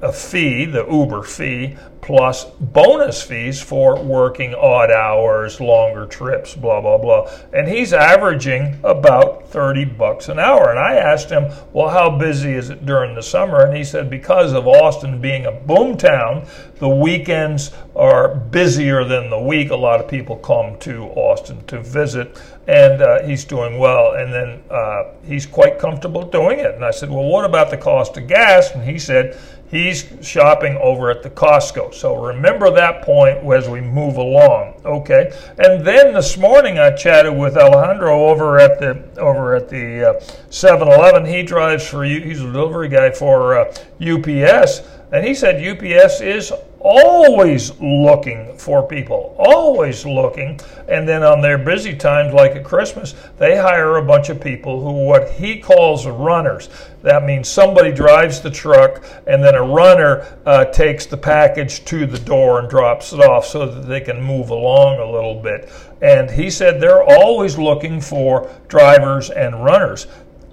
a 0.00 0.12
fee, 0.12 0.66
the 0.66 0.86
Uber 0.86 1.22
fee, 1.22 1.76
plus 2.04 2.44
bonus 2.60 3.22
fees 3.22 3.62
for 3.62 3.98
working 3.98 4.54
odd 4.54 4.90
hours, 4.90 5.58
longer 5.58 6.04
trips, 6.04 6.54
blah, 6.54 6.78
blah, 6.78 6.98
blah. 6.98 7.30
And 7.54 7.66
he's 7.66 7.94
averaging 7.94 8.78
about 8.84 9.48
30 9.48 9.86
bucks 9.86 10.28
an 10.28 10.38
hour. 10.38 10.68
And 10.68 10.78
I 10.78 10.96
asked 10.96 11.30
him, 11.30 11.50
well, 11.72 11.88
how 11.88 12.10
busy 12.10 12.52
is 12.52 12.68
it 12.68 12.84
during 12.84 13.14
the 13.14 13.22
summer? 13.22 13.64
And 13.64 13.74
he 13.74 13.84
said, 13.84 14.10
because 14.10 14.52
of 14.52 14.68
Austin 14.68 15.18
being 15.18 15.46
a 15.46 15.52
boom 15.52 15.96
town, 15.96 16.46
the 16.76 16.88
weekends 16.90 17.70
are 17.96 18.34
busier 18.34 19.04
than 19.04 19.30
the 19.30 19.40
week. 19.40 19.70
A 19.70 19.76
lot 19.76 19.98
of 19.98 20.06
people 20.06 20.36
come 20.36 20.78
to 20.80 21.04
Austin 21.14 21.64
to 21.68 21.80
visit, 21.80 22.38
and 22.66 23.00
uh, 23.00 23.22
he's 23.22 23.46
doing 23.46 23.78
well. 23.78 24.12
And 24.16 24.30
then 24.30 24.62
uh, 24.68 25.04
he's 25.24 25.46
quite 25.46 25.78
comfortable 25.78 26.22
doing 26.22 26.58
it. 26.58 26.74
And 26.74 26.84
I 26.84 26.90
said, 26.90 27.08
well, 27.08 27.24
what 27.24 27.46
about 27.46 27.70
the 27.70 27.78
cost 27.78 28.18
of 28.18 28.26
gas? 28.26 28.72
And 28.72 28.84
he 28.84 28.98
said, 28.98 29.38
he's 29.70 30.06
shopping 30.20 30.76
over 30.76 31.10
at 31.10 31.22
the 31.22 31.30
Costco. 31.30 31.93
So 31.94 32.16
remember 32.16 32.70
that 32.72 33.02
point 33.02 33.38
as 33.52 33.68
we 33.68 33.80
move 33.80 34.16
along, 34.16 34.80
okay? 34.84 35.32
And 35.58 35.86
then 35.86 36.12
this 36.12 36.36
morning 36.36 36.78
I 36.78 36.90
chatted 36.90 37.36
with 37.36 37.56
Alejandro 37.56 38.28
over 38.28 38.58
at 38.58 38.80
the 38.80 39.02
over 39.20 39.54
at 39.54 39.68
the 39.68 40.20
7-Eleven. 40.50 41.22
Uh, 41.22 41.26
he 41.26 41.42
drives 41.42 41.86
for. 41.86 42.02
He's 42.04 42.40
a 42.40 42.52
delivery 42.52 42.88
guy 42.88 43.10
for 43.12 43.58
uh, 43.58 43.74
UPS, 44.00 44.82
and 45.12 45.24
he 45.24 45.34
said 45.34 45.64
UPS 45.64 46.20
is 46.20 46.52
always 46.84 47.72
looking 47.80 48.56
for 48.58 48.86
people, 48.86 49.34
always 49.38 50.04
looking. 50.04 50.60
And 50.86 51.08
then 51.08 51.22
on 51.22 51.40
their 51.40 51.56
busy 51.56 51.96
times, 51.96 52.34
like 52.34 52.52
at 52.52 52.64
Christmas, 52.64 53.14
they 53.38 53.56
hire 53.56 53.96
a 53.96 54.04
bunch 54.04 54.28
of 54.28 54.40
people 54.40 54.80
who 54.80 55.06
what 55.06 55.30
he 55.30 55.58
calls 55.58 56.06
runners. 56.06 56.68
That 57.02 57.24
means 57.24 57.48
somebody 57.48 57.90
drives 57.90 58.40
the 58.40 58.50
truck, 58.50 59.02
and 59.26 59.42
then 59.42 59.54
a 59.54 59.62
runner 59.62 60.26
uh, 60.46 60.66
takes 60.66 61.06
the 61.06 61.16
package 61.16 61.84
to 61.86 62.06
the 62.06 62.18
door 62.18 62.60
and 62.60 62.68
drops 62.68 63.12
it 63.12 63.20
off 63.20 63.46
so 63.46 63.66
that 63.66 63.88
they 63.88 64.00
can 64.00 64.22
move 64.22 64.50
along 64.50 65.00
a 65.00 65.10
little 65.10 65.40
bit. 65.42 65.70
And 66.02 66.30
he 66.30 66.50
said 66.50 66.80
they're 66.80 67.02
always 67.02 67.56
looking 67.56 68.00
for 68.00 68.50
drivers 68.68 69.30
and 69.30 69.64
runners. 69.64 70.06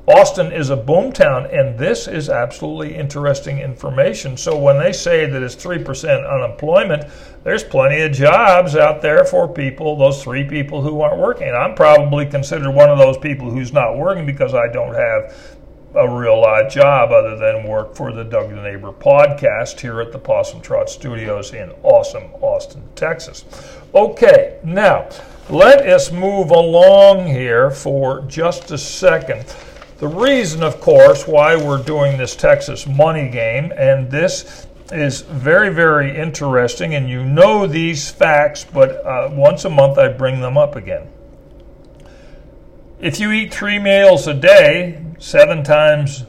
Austin 0.08 0.52
is 0.52 0.72
a 0.72 0.78
boomtown, 0.78 1.54
and 1.54 1.78
this 1.78 2.08
is 2.08 2.28
absolutely 2.28 2.96
interesting 2.96 3.60
information. 3.60 4.36
So 4.36 4.58
when 4.58 4.80
they 4.80 4.92
say 4.92 5.28
that 5.28 5.44
it's 5.44 5.56
3% 5.56 6.28
unemployment, 6.28 7.06
there's 7.44 7.64
plenty 7.64 8.02
of 8.02 8.12
jobs 8.12 8.76
out 8.76 9.02
there 9.02 9.24
for 9.24 9.48
people, 9.48 9.96
those 9.96 10.24
three 10.24 10.44
people 10.44 10.82
who 10.82 11.02
aren't 11.02 11.20
working. 11.20 11.54
I'm 11.54 11.76
probably 11.76 12.26
considered 12.26 12.72
one 12.72 12.90
of 12.90 12.98
those 12.98 13.18
people 13.18 13.52
who's 13.52 13.74
not 13.74 13.96
working 13.96 14.26
because 14.26 14.56
I 14.56 14.68
don't 14.72 14.96
have 14.96 15.58
a 15.96 16.08
real 16.08 16.42
live 16.42 16.72
job 16.72 17.12
other 17.12 17.36
than 17.36 17.68
work 17.68 17.96
for 17.96 18.12
the 18.12 18.24
Doug 18.24 18.50
the 18.50 18.56
Neighbor 18.56 18.92
podcast 18.92 19.80
here 19.80 20.02
at 20.02 20.12
the 20.12 20.18
Possum 20.18 20.62
Trot 20.62 20.90
Studios 20.90 21.54
in 21.54 21.70
awesome 21.84 22.32
Austin, 22.42 22.82
Texas. 22.96 23.46
Okay, 23.94 24.58
now 24.64 25.10
let 25.50 25.88
us 25.88 26.12
move 26.12 26.52
along 26.52 27.28
here 27.28 27.70
for 27.70 28.22
just 28.22 28.72
a 28.72 28.78
second. 28.78 29.46
The 30.02 30.08
reason, 30.08 30.64
of 30.64 30.82
course, 30.82 31.28
why 31.28 31.56
we're 31.56 31.84
doing 31.84 32.18
this 32.18 32.36
Texas 32.36 32.88
money 32.88 33.30
game, 33.30 33.72
and 33.78 34.10
this 34.10 34.66
is 34.92 35.22
very, 35.22 35.72
very 35.72 36.18
interesting, 36.18 36.96
and 36.96 37.08
you 37.08 37.24
know 37.24 37.68
these 37.68 38.10
facts, 38.10 38.66
but 38.66 39.06
uh, 39.06 39.30
once 39.32 39.64
a 39.64 39.70
month 39.70 40.00
I 40.00 40.08
bring 40.08 40.42
them 40.42 40.58
up 40.58 40.76
again. 40.76 41.08
If 43.00 43.20
you 43.20 43.32
eat 43.32 43.54
three 43.54 43.78
meals 43.78 44.26
a 44.26 44.34
day, 44.34 45.06
seven 45.20 45.64
times 45.64 46.26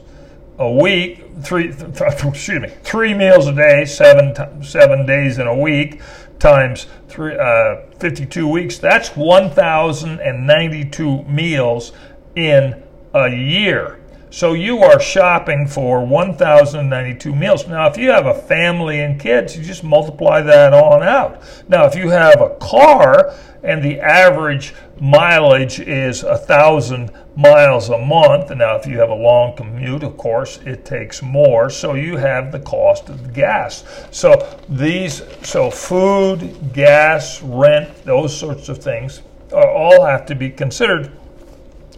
a 0.59 0.71
week, 0.71 1.25
three, 1.41 1.73
th- 1.73 1.99
excuse 1.99 2.61
me, 2.61 2.69
three 2.83 3.15
meals 3.15 3.47
a 3.47 3.53
day, 3.53 3.85
seven, 3.85 4.35
t- 4.35 4.63
seven 4.63 5.07
days 5.07 5.39
in 5.39 5.47
a 5.47 5.57
week, 5.57 5.99
times 6.37 6.85
three, 7.07 7.35
uh, 7.35 7.77
52 7.97 8.47
weeks, 8.47 8.77
that's 8.77 9.15
1,092 9.15 11.23
meals 11.23 11.91
in 12.35 12.82
a 13.13 13.29
year. 13.29 13.99
So 14.33 14.53
you 14.53 14.79
are 14.79 14.99
shopping 14.99 15.67
for 15.67 16.03
1,092 16.03 17.35
meals. 17.35 17.67
Now, 17.67 17.87
if 17.87 17.97
you 17.97 18.09
have 18.09 18.25
a 18.25 18.33
family 18.33 19.01
and 19.01 19.19
kids, 19.19 19.55
you 19.55 19.63
just 19.63 19.83
multiply 19.83 20.41
that 20.41 20.73
on 20.73 21.03
out. 21.03 21.43
Now, 21.69 21.85
if 21.85 21.93
you 21.93 22.09
have 22.09 22.41
a 22.41 22.55
car 22.55 23.35
and 23.61 23.83
the 23.83 23.99
average 23.99 24.73
mileage 24.99 25.79
is 25.79 26.23
a 26.23 26.35
thousand 26.35 27.11
miles 27.35 27.89
a 27.89 27.97
month, 27.99 28.49
now 28.49 28.75
if 28.75 28.87
you 28.87 28.97
have 28.97 29.11
a 29.11 29.15
long 29.15 29.55
commute, 29.55 30.01
of 30.01 30.17
course, 30.17 30.57
it 30.65 30.83
takes 30.83 31.21
more. 31.21 31.69
So 31.69 31.93
you 31.93 32.17
have 32.17 32.51
the 32.51 32.59
cost 32.59 33.09
of 33.09 33.21
the 33.21 33.31
gas. 33.31 33.83
So 34.09 34.59
these, 34.67 35.21
so 35.43 35.69
food, 35.69 36.73
gas, 36.73 37.39
rent, 37.43 38.03
those 38.03 38.35
sorts 38.35 38.67
of 38.67 38.79
things, 38.79 39.21
all 39.51 40.03
have 40.03 40.25
to 40.25 40.33
be 40.33 40.49
considered 40.49 41.11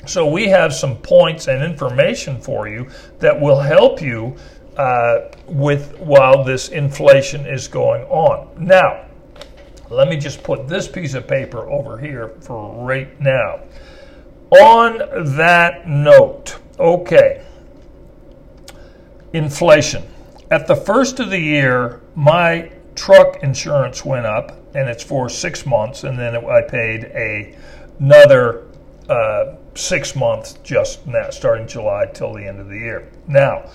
so 0.05 0.27
we 0.27 0.47
have 0.47 0.73
some 0.73 0.97
points 0.97 1.47
and 1.47 1.63
information 1.63 2.39
for 2.39 2.67
you 2.67 2.89
that 3.19 3.39
will 3.39 3.59
help 3.59 4.01
you 4.01 4.35
uh, 4.77 5.29
with 5.47 5.97
while 5.99 6.43
this 6.43 6.69
inflation 6.69 7.45
is 7.45 7.67
going 7.67 8.03
on. 8.03 8.49
Now, 8.57 9.05
let 9.89 10.07
me 10.09 10.17
just 10.17 10.43
put 10.43 10.67
this 10.67 10.87
piece 10.87 11.13
of 11.13 11.27
paper 11.27 11.69
over 11.69 11.97
here 11.97 12.29
for 12.41 12.73
right 12.85 13.19
now. 13.21 13.61
On 14.51 14.97
that 15.35 15.87
note, 15.87 16.57
okay, 16.79 17.45
inflation. 19.33 20.03
At 20.51 20.67
the 20.67 20.75
first 20.75 21.19
of 21.19 21.29
the 21.29 21.39
year, 21.39 22.01
my 22.15 22.71
truck 22.95 23.43
insurance 23.43 24.05
went 24.05 24.25
up, 24.25 24.57
and 24.75 24.89
it's 24.89 25.03
for 25.03 25.29
six 25.29 25.65
months, 25.65 26.03
and 26.03 26.17
then 26.17 26.35
I 26.35 26.61
paid 26.61 27.05
a, 27.05 27.55
another 27.99 28.67
uh, 29.09 29.55
six 29.75 30.15
months 30.15 30.53
just 30.63 31.05
now, 31.05 31.29
starting 31.29 31.67
July 31.67 32.07
till 32.13 32.33
the 32.33 32.47
end 32.47 32.59
of 32.59 32.69
the 32.69 32.77
year. 32.77 33.11
Now, 33.27 33.69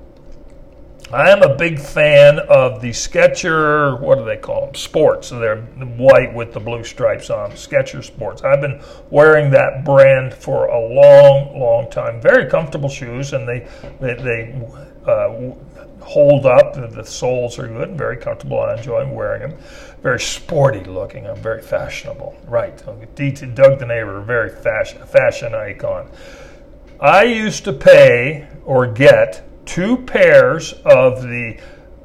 I 1.10 1.30
am 1.30 1.42
a 1.42 1.56
big 1.56 1.78
fan 1.78 2.38
of 2.38 2.82
the 2.82 2.92
Sketcher, 2.92 3.96
what 3.96 4.18
do 4.18 4.26
they 4.26 4.36
call 4.36 4.66
them? 4.66 4.74
Sports. 4.74 5.28
So 5.28 5.38
they're 5.38 5.62
white 5.96 6.34
with 6.34 6.52
the 6.52 6.60
blue 6.60 6.84
stripes 6.84 7.30
on. 7.30 7.56
Sketcher 7.56 8.02
Sports. 8.02 8.42
I've 8.42 8.60
been 8.60 8.82
wearing 9.08 9.50
that 9.52 9.86
brand 9.86 10.34
for 10.34 10.66
a 10.66 10.78
long, 10.78 11.58
long 11.58 11.90
time. 11.90 12.20
Very 12.20 12.50
comfortable 12.50 12.90
shoes, 12.90 13.32
and 13.32 13.48
they 13.48 13.66
they, 14.00 14.14
they 14.14 14.68
uh, 15.08 15.54
hold 16.00 16.46
up. 16.46 16.74
The 16.74 17.04
soles 17.04 17.58
are 17.58 17.68
good 17.68 17.96
very 17.96 18.16
comfortable. 18.16 18.60
I 18.60 18.76
enjoy 18.76 19.06
wearing 19.12 19.50
them. 19.50 19.58
Very 20.02 20.20
sporty 20.20 20.84
looking. 20.84 21.26
I'm 21.26 21.36
very 21.36 21.62
fashionable. 21.62 22.36
Right. 22.46 22.76
Doug 22.76 23.00
the 23.78 23.86
neighbor, 23.86 24.20
very 24.20 24.50
fashion 24.50 25.04
fashion 25.06 25.54
icon. 25.54 26.10
I 27.00 27.24
used 27.24 27.64
to 27.64 27.72
pay 27.72 28.48
or 28.64 28.86
get 28.86 29.44
two 29.66 29.98
pairs 29.98 30.72
of 30.84 31.22
the 31.22 31.58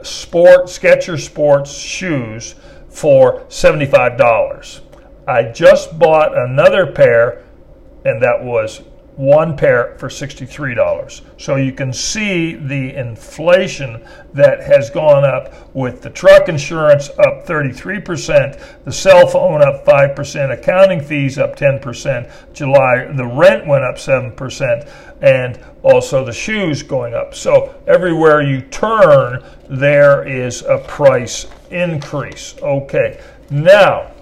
sport 0.04 0.70
Sketcher 0.70 1.18
Sports 1.18 1.72
shoes 1.72 2.56
for 2.90 3.40
$75. 3.46 4.82
I 5.28 5.44
just 5.52 5.98
bought 5.98 6.38
another 6.38 6.92
pair 6.92 7.44
and 8.06 8.22
that 8.22 8.44
was 8.44 8.82
one 9.16 9.56
pair 9.56 9.96
for 10.00 10.10
$63. 10.10 11.22
So 11.38 11.56
you 11.56 11.72
can 11.72 11.94
see 11.94 12.56
the 12.56 12.96
inflation 12.96 14.04
that 14.34 14.62
has 14.62 14.90
gone 14.90 15.24
up 15.24 15.74
with 15.76 16.02
the 16.02 16.10
truck 16.10 16.50
insurance 16.50 17.10
up 17.10 17.46
33%, 17.46 18.84
the 18.86 18.92
cell 18.92 19.28
phone 19.28 19.62
up 19.62 19.86
5%, 19.86 20.52
accounting 20.52 21.02
fees 21.02 21.38
up 21.38 21.56
10%, 21.56 22.54
July 22.54 23.06
the 23.16 23.26
rent 23.26 23.68
went 23.68 23.84
up 23.84 23.96
7%, 23.96 24.90
and 25.22 25.60
also 25.84 26.26
the 26.26 26.34
shoes 26.34 26.82
going 26.82 27.14
up. 27.14 27.36
So 27.36 27.76
everywhere 27.88 28.42
you 28.42 28.62
turn, 28.62 29.44
there 29.70 30.28
is 30.28 30.64
a 30.64 30.80
price 30.80 31.48
increase. 31.70 32.56
Okay. 32.62 33.22
Now, 33.50 34.13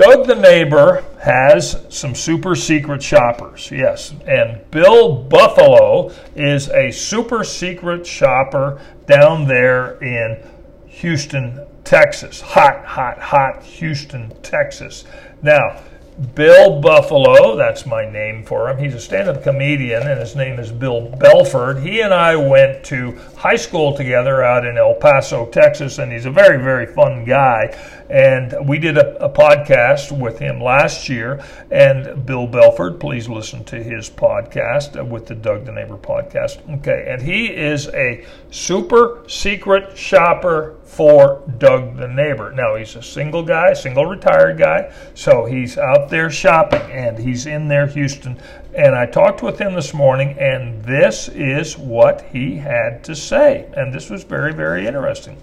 Doug 0.00 0.26
the 0.26 0.34
neighbor 0.34 1.04
has 1.20 1.84
some 1.90 2.14
super 2.14 2.56
secret 2.56 3.02
shoppers, 3.02 3.70
yes. 3.70 4.14
And 4.26 4.58
Bill 4.70 5.14
Buffalo 5.24 6.10
is 6.34 6.70
a 6.70 6.90
super 6.90 7.44
secret 7.44 8.06
shopper 8.06 8.80
down 9.04 9.46
there 9.46 10.02
in 10.02 10.42
Houston, 10.86 11.66
Texas. 11.84 12.40
Hot, 12.40 12.82
hot, 12.82 13.18
hot 13.18 13.62
Houston, 13.62 14.32
Texas. 14.40 15.04
Now, 15.42 15.82
Bill 16.20 16.82
Buffalo, 16.82 17.56
that's 17.56 17.86
my 17.86 18.04
name 18.04 18.44
for 18.44 18.68
him. 18.68 18.76
He's 18.76 18.94
a 18.94 19.00
stand 19.00 19.30
up 19.30 19.42
comedian, 19.42 20.06
and 20.06 20.20
his 20.20 20.36
name 20.36 20.60
is 20.60 20.70
Bill 20.70 21.08
Belford. 21.08 21.78
He 21.78 22.02
and 22.02 22.12
I 22.12 22.36
went 22.36 22.84
to 22.86 23.12
high 23.36 23.56
school 23.56 23.96
together 23.96 24.42
out 24.44 24.66
in 24.66 24.76
El 24.76 24.94
Paso, 24.96 25.46
Texas, 25.46 25.96
and 25.96 26.12
he's 26.12 26.26
a 26.26 26.30
very, 26.30 26.62
very 26.62 26.84
fun 26.84 27.24
guy. 27.24 27.74
And 28.10 28.68
we 28.68 28.78
did 28.78 28.98
a, 28.98 29.24
a 29.24 29.30
podcast 29.30 30.12
with 30.12 30.38
him 30.38 30.60
last 30.60 31.08
year. 31.08 31.42
And 31.70 32.26
Bill 32.26 32.46
Belford, 32.46 33.00
please 33.00 33.26
listen 33.26 33.64
to 33.64 33.82
his 33.82 34.10
podcast 34.10 35.00
uh, 35.00 35.04
with 35.04 35.26
the 35.26 35.34
Doug 35.34 35.64
the 35.64 35.72
Neighbor 35.72 35.96
podcast. 35.96 36.58
Okay, 36.80 37.06
and 37.08 37.22
he 37.22 37.46
is 37.46 37.88
a 37.88 38.26
super 38.50 39.24
secret 39.26 39.96
shopper 39.96 40.76
for 40.90 41.40
Doug 41.58 41.96
the 41.96 42.08
neighbor. 42.08 42.50
Now 42.50 42.74
he's 42.74 42.96
a 42.96 43.02
single 43.02 43.44
guy, 43.44 43.74
single 43.74 44.06
retired 44.06 44.58
guy, 44.58 44.92
so 45.14 45.44
he's 45.44 45.78
out 45.78 46.10
there 46.10 46.28
shopping 46.30 46.82
and 46.90 47.16
he's 47.16 47.46
in 47.46 47.68
there 47.68 47.86
Houston. 47.86 48.36
And 48.74 48.96
I 48.96 49.06
talked 49.06 49.40
with 49.40 49.60
him 49.60 49.74
this 49.74 49.94
morning, 49.94 50.36
and 50.38 50.82
this 50.82 51.28
is 51.28 51.78
what 51.78 52.22
he 52.32 52.56
had 52.56 53.04
to 53.04 53.14
say. 53.14 53.70
And 53.76 53.94
this 53.94 54.10
was 54.10 54.24
very, 54.24 54.52
very 54.52 54.88
interesting. 54.88 55.40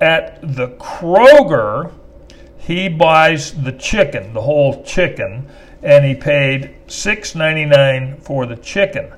At 0.00 0.40
the 0.40 0.68
Kroger, 0.68 1.92
he 2.56 2.88
buys 2.88 3.52
the 3.52 3.72
chicken, 3.72 4.32
the 4.32 4.40
whole 4.40 4.82
chicken, 4.84 5.50
and 5.82 6.02
he 6.04 6.14
paid 6.14 6.74
$6.99 6.86 8.22
for 8.22 8.46
the 8.46 8.56
chicken. 8.56 9.12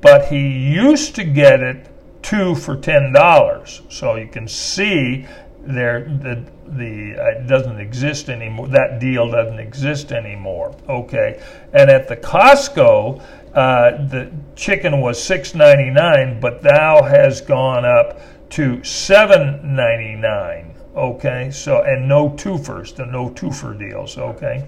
But 0.00 0.26
he 0.26 0.46
used 0.46 1.16
to 1.16 1.24
get 1.24 1.60
it 1.60 1.91
two 2.22 2.54
for 2.54 2.76
ten 2.76 3.12
dollars. 3.12 3.82
So 3.88 4.16
you 4.16 4.28
can 4.28 4.48
see 4.48 5.26
there 5.60 6.04
the 6.04 6.44
the 6.66 7.16
uh, 7.16 7.40
it 7.40 7.46
doesn't 7.46 7.78
exist 7.78 8.28
anymore. 8.28 8.68
That 8.68 8.98
deal 8.98 9.30
doesn't 9.30 9.58
exist 9.58 10.12
anymore. 10.12 10.74
Okay, 10.88 11.42
and 11.72 11.90
at 11.90 12.08
the 12.08 12.16
Costco, 12.16 13.22
uh, 13.54 13.90
the 14.08 14.32
chicken 14.56 15.00
was 15.00 15.22
six 15.22 15.54
ninety 15.54 15.90
nine, 15.90 16.40
but 16.40 16.62
now 16.62 17.02
has 17.02 17.40
gone 17.40 17.84
up 17.84 18.20
to 18.50 18.82
seven 18.82 19.74
ninety 19.76 20.16
nine. 20.16 20.74
Okay, 20.96 21.50
so 21.50 21.82
and 21.82 22.08
no 22.08 22.30
twofers, 22.30 22.94
the 22.94 23.06
no 23.06 23.30
twofer 23.30 23.78
deals. 23.78 24.18
Okay, 24.18 24.66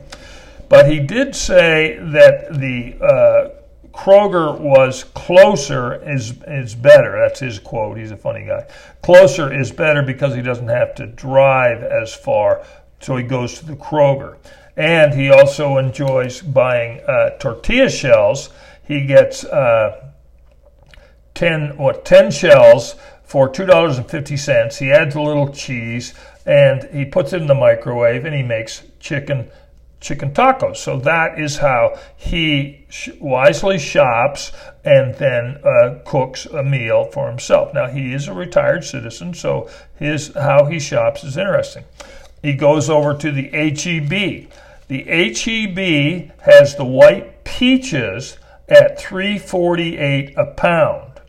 but 0.69 0.91
he 0.91 1.01
did 1.01 1.35
say 1.35 1.99
that 2.01 2.55
the 2.59 2.97
uh, 3.05 3.64
Kroger 3.95 4.59
was 4.59 5.05
closer 5.05 6.03
is 6.11 6.35
is 6.49 6.75
better. 6.75 7.21
That's 7.21 7.41
his 7.41 7.59
quote. 7.59 7.97
He's 7.97 8.11
a 8.11 8.17
funny 8.17 8.45
guy. 8.45 8.67
Closer 9.03 9.53
is 9.53 9.71
better 9.71 10.03
because 10.03 10.35
he 10.35 10.43
doesn't 10.43 10.69
have 10.69 10.95
to 10.97 11.07
drive 11.07 11.83
as 11.83 12.13
far, 12.13 12.65
so 13.01 13.17
he 13.17 13.23
goes 13.23 13.59
to 13.61 13.67
the 13.67 13.77
Kroger. 13.77 14.37
And 14.77 15.15
he 15.15 15.31
also 15.31 15.79
enjoys 15.79 16.43
buying 16.43 17.01
uh, 17.07 17.31
tortilla 17.39 17.89
shells. 17.89 18.51
He 18.83 19.07
gets 19.07 19.45
uh, 19.45 20.11
ten 21.35 21.77
what 21.77 22.05
ten 22.05 22.33
shells 22.33 22.97
for 23.23 23.49
two 23.49 23.65
dollars 23.65 23.97
and 23.97 24.11
fifty 24.11 24.37
cents. 24.37 24.79
He 24.79 24.91
adds 24.91 25.15
a 25.15 25.21
little 25.21 25.53
cheese 25.53 26.15
and 26.47 26.85
he 26.93 27.05
puts 27.05 27.33
it 27.33 27.41
in 27.41 27.47
the 27.47 27.55
microwave 27.55 28.25
and 28.25 28.35
he 28.35 28.43
makes 28.43 28.83
chicken 28.99 29.49
chicken 30.05 30.33
tacos. 30.33 30.77
So 30.77 30.99
that 31.01 31.41
is 31.41 31.57
how 31.57 31.99
he 32.15 32.87
wisely 33.19 33.79
shops 33.79 34.53
and 34.85 35.15
then 35.15 35.57
uh, 35.65 36.01
cooks 36.05 36.45
a 36.45 36.63
meal 36.63 37.07
for 37.07 37.29
himself. 37.29 37.73
Now 37.73 37.89
he 37.89 38.13
is 38.13 38.29
a 38.29 38.35
retired 38.35 38.85
citizen, 38.85 39.33
so 39.33 39.69
his 39.97 40.35
how 40.35 40.67
he 40.67 40.79
shops 40.79 41.25
is 41.25 41.39
interesting. 41.39 41.85
He 42.43 42.53
goes 42.53 42.91
over 42.91 43.15
to 43.17 43.33
the 43.33 43.49
HEB. 43.49 44.51
The 44.89 45.05
HEB 45.05 46.39
has 46.43 46.77
the 46.77 46.85
white 46.85 47.43
peaches 47.45 48.37
at 48.69 49.01
348 49.01 50.35
a 50.37 50.47
pound. 50.53 51.23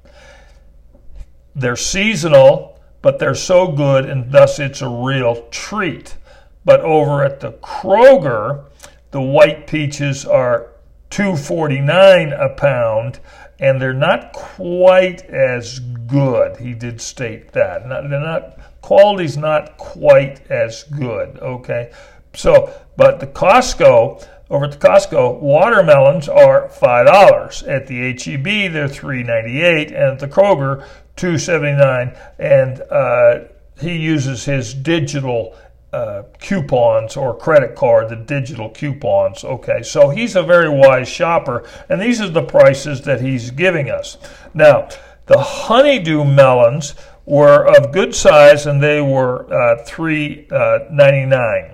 They're 1.56 1.78
seasonal, 1.78 2.78
but 3.02 3.20
they're 3.20 3.36
so 3.36 3.72
good 3.72 4.04
and 4.10 4.34
thus 4.34 4.60
it's 4.60 4.82
a 4.82 4.90
real 4.90 5.48
treat. 5.50 6.16
But 6.66 6.82
over 6.82 7.24
at 7.24 7.40
the 7.40 7.54
Kroger, 7.54 8.66
the 9.12 9.22
white 9.22 9.68
peaches 9.68 10.26
are 10.26 10.72
249 11.12 12.34
a 12.34 12.50
pound 12.50 13.20
and 13.60 13.82
they're 13.82 13.94
not 13.94 14.34
quite 14.34 15.22
as 15.28 15.80
good. 15.80 16.58
He 16.58 16.74
did 16.74 17.00
state 17.00 17.54
that. 17.54 17.88
Not, 17.88 18.10
they're 18.10 18.20
not 18.20 18.60
quality's 18.82 19.38
not 19.38 19.78
quite 19.78 20.46
as 20.52 20.84
good, 20.84 21.40
okay? 21.40 21.92
So, 22.34 22.74
but 22.98 23.20
the 23.20 23.28
Costco 23.28 24.28
over 24.50 24.66
at 24.66 24.72
the 24.74 24.88
Costco, 24.88 25.40
watermelons 25.40 26.30
are 26.30 26.70
five 26.70 27.08
dollars. 27.08 27.64
At 27.64 27.88
the 27.88 28.14
HEB, 28.14 28.72
they're 28.72 28.88
three 28.88 29.24
ninety 29.24 29.62
eight, 29.62 29.88
and 29.88 30.14
at 30.14 30.20
the 30.20 30.28
Kroger, 30.28 30.88
two 31.16 31.38
seventy 31.38 31.76
nine. 31.76 32.16
And 32.38 32.82
uh, 32.92 33.46
he 33.80 33.98
uses 33.98 34.46
his 34.46 34.74
digital 34.74 35.56
uh, 35.96 36.24
coupons 36.40 37.16
or 37.16 37.38
credit 37.38 37.74
card, 37.74 38.10
the 38.10 38.18
digital 38.18 38.70
coupons. 38.70 39.46
Okay, 39.46 39.82
so 39.82 40.10
he's 40.10 40.36
a 40.36 40.44
very 40.44 40.68
wise 40.68 41.08
shopper, 41.08 41.66
and 41.88 42.02
these 42.02 42.20
are 42.20 42.30
the 42.30 42.44
prices 42.44 43.02
that 43.04 43.22
he's 43.22 43.52
giving 43.52 43.90
us. 43.90 44.18
Now, 44.54 44.90
the 45.28 45.40
honeydew 45.40 46.26
melons 46.26 46.96
were 47.26 47.66
of 47.66 47.94
good 47.94 48.14
size, 48.14 48.66
and 48.66 48.84
they 48.84 49.00
were 49.00 49.52
uh, 49.52 49.84
three 49.86 50.48
uh, 50.52 50.80
ninety 50.92 51.26
nine. 51.26 51.72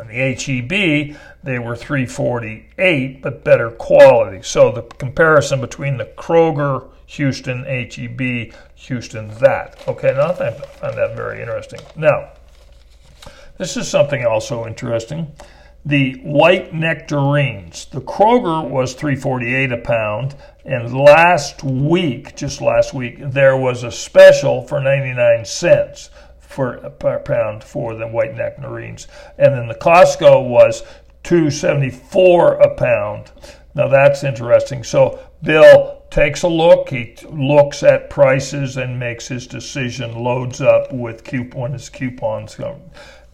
In 0.00 0.08
the 0.08 0.34
HEB, 0.34 1.16
they 1.44 1.58
were 1.60 1.76
348, 1.76 3.22
but 3.22 3.44
better 3.44 3.70
quality. 3.70 4.42
So 4.42 4.72
the 4.72 4.82
comparison 4.82 5.60
between 5.60 5.98
the 5.98 6.06
Kroger 6.06 6.90
Houston 7.06 7.64
HEB 7.64 8.52
Houston 8.74 9.28
that. 9.38 9.82
Okay, 9.86 10.12
now 10.12 10.30
I 10.30 10.50
find 10.50 10.98
that 10.98 11.14
very 11.14 11.40
interesting. 11.40 11.80
Now, 11.96 12.30
This 13.56 13.76
is 13.76 13.86
something 13.86 14.26
also 14.26 14.66
interesting. 14.66 15.32
The 15.84 16.14
white 16.24 16.74
nectarines. 16.74 17.86
The 17.86 18.00
Kroger 18.00 18.68
was 18.68 18.94
348 18.94 19.70
a 19.70 19.78
pound, 19.78 20.34
and 20.64 20.92
last 20.92 21.62
week, 21.62 22.34
just 22.34 22.60
last 22.60 22.94
week, 22.94 23.18
there 23.20 23.56
was 23.56 23.84
a 23.84 23.92
special 23.92 24.62
for 24.62 24.80
99 24.80 25.44
cents 25.44 26.10
for 26.40 26.78
per 26.98 27.20
pound 27.20 27.62
for 27.62 27.94
the 27.94 28.08
white 28.08 28.34
nectarines. 28.34 29.06
And 29.38 29.54
then 29.54 29.68
the 29.68 29.74
Costco 29.74 30.48
was 30.48 30.82
274 31.22 32.54
a 32.54 32.74
pound. 32.74 33.30
Now 33.74 33.88
that's 33.88 34.24
interesting. 34.24 34.82
So 34.82 35.20
Bill 35.42 36.02
takes 36.10 36.42
a 36.42 36.48
look, 36.48 36.90
he 36.90 37.16
looks 37.28 37.82
at 37.82 38.08
prices 38.08 38.76
and 38.76 38.98
makes 38.98 39.28
his 39.28 39.46
decision, 39.46 40.16
loads 40.16 40.60
up 40.60 40.92
with 40.92 41.24
coupon 41.24 41.72
his 41.72 41.88
coupons. 41.88 42.56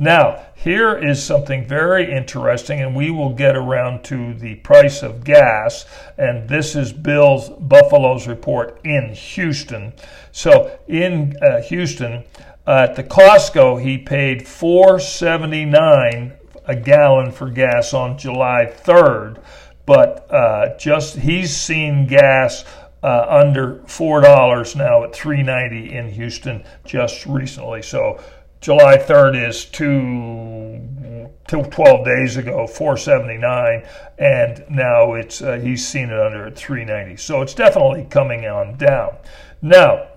Now, 0.00 0.46
here 0.54 0.96
is 0.96 1.22
something 1.22 1.66
very 1.66 2.10
interesting, 2.10 2.80
and 2.80 2.96
we 2.96 3.10
will 3.10 3.34
get 3.34 3.54
around 3.54 4.02
to 4.04 4.32
the 4.32 4.54
price 4.54 5.02
of 5.02 5.24
gas. 5.24 5.84
And 6.16 6.48
this 6.48 6.74
is 6.74 6.90
Bill's 6.90 7.50
Buffalo's 7.50 8.26
report 8.26 8.80
in 8.82 9.12
Houston. 9.12 9.92
So, 10.32 10.78
in 10.88 11.36
uh, 11.42 11.60
Houston, 11.60 12.24
uh, 12.66 12.86
at 12.88 12.96
the 12.96 13.04
Costco, 13.04 13.82
he 13.82 13.98
paid 13.98 14.46
4.79 14.46 16.32
a 16.64 16.76
gallon 16.76 17.30
for 17.30 17.50
gas 17.50 17.92
on 17.92 18.16
July 18.16 18.72
3rd, 18.74 19.42
but 19.84 20.26
uh, 20.32 20.78
just 20.78 21.16
he's 21.16 21.54
seen 21.54 22.06
gas 22.06 22.64
uh, 23.02 23.26
under 23.28 23.82
four 23.86 24.20
dollars 24.20 24.76
now 24.76 25.04
at 25.04 25.12
3.90 25.12 25.90
in 25.90 26.08
Houston 26.08 26.64
just 26.84 27.26
recently. 27.26 27.82
So 27.82 28.20
July 28.60 28.98
3rd 28.98 29.48
is 29.48 29.64
two, 29.64 31.30
two 31.48 31.62
12 31.62 32.04
days 32.04 32.36
ago, 32.36 32.66
479, 32.66 33.86
and 34.18 34.64
now 34.68 35.14
it's 35.14 35.40
uh, 35.40 35.54
he's 35.54 35.86
seen 35.86 36.10
it 36.10 36.20
under 36.20 36.46
at 36.46 36.56
390. 36.56 37.16
So 37.16 37.40
it's 37.40 37.54
definitely 37.54 38.06
coming 38.10 38.46
on 38.46 38.76
down. 38.76 39.16
Now, 39.62 40.08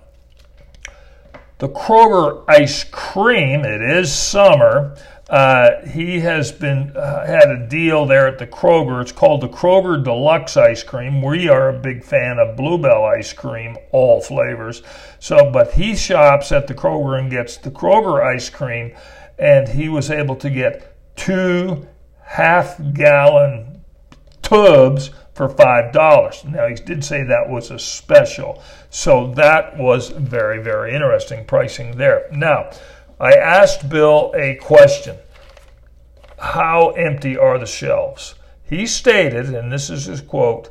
the 1.59 1.69
Kroger 1.69 2.43
ice 2.49 2.83
cream, 2.83 3.63
it 3.63 3.81
is 3.81 4.11
summer. 4.11 4.97
Uh, 5.29 5.85
he 5.87 6.19
has 6.19 6.51
been 6.51 6.95
uh, 6.97 7.25
had 7.25 7.49
a 7.49 7.67
deal 7.67 8.05
there 8.05 8.27
at 8.27 8.39
the 8.39 8.47
Kroger. 8.47 9.01
It's 9.01 9.13
called 9.13 9.41
the 9.41 9.47
Kroger 9.47 10.03
Deluxe 10.03 10.57
Ice 10.57 10.83
Cream. 10.83 11.21
We 11.21 11.47
are 11.47 11.69
a 11.69 11.79
big 11.79 12.03
fan 12.03 12.39
of 12.39 12.57
Bluebell 12.57 13.05
ice 13.05 13.31
cream, 13.31 13.77
all 13.91 14.21
flavors. 14.21 14.83
So, 15.19 15.49
but 15.49 15.73
he 15.73 15.95
shops 15.95 16.51
at 16.51 16.67
the 16.67 16.73
Kroger 16.73 17.17
and 17.17 17.31
gets 17.31 17.55
the 17.55 17.71
Kroger 17.71 18.21
ice 18.21 18.49
cream, 18.49 18.93
and 19.39 19.69
he 19.69 19.87
was 19.87 20.11
able 20.11 20.35
to 20.35 20.49
get 20.49 20.93
two 21.15 21.87
half-gallon 22.25 23.81
tubs 24.41 25.11
for 25.33 25.49
$5. 25.49 26.45
Now, 26.45 26.67
he 26.67 26.75
did 26.75 27.03
say 27.03 27.23
that 27.23 27.49
was 27.49 27.71
a 27.71 27.79
special. 27.79 28.61
So 28.89 29.33
that 29.33 29.77
was 29.77 30.09
very, 30.09 30.61
very 30.61 30.93
interesting 30.93 31.45
pricing 31.45 31.97
there. 31.97 32.27
Now, 32.31 32.69
I 33.19 33.33
asked 33.33 33.89
Bill 33.89 34.33
a 34.35 34.55
question 34.55 35.17
How 36.37 36.91
empty 36.91 37.37
are 37.37 37.57
the 37.57 37.65
shelves? 37.65 38.35
He 38.63 38.87
stated, 38.87 39.53
and 39.53 39.71
this 39.71 39.89
is 39.89 40.05
his 40.05 40.21
quote, 40.21 40.69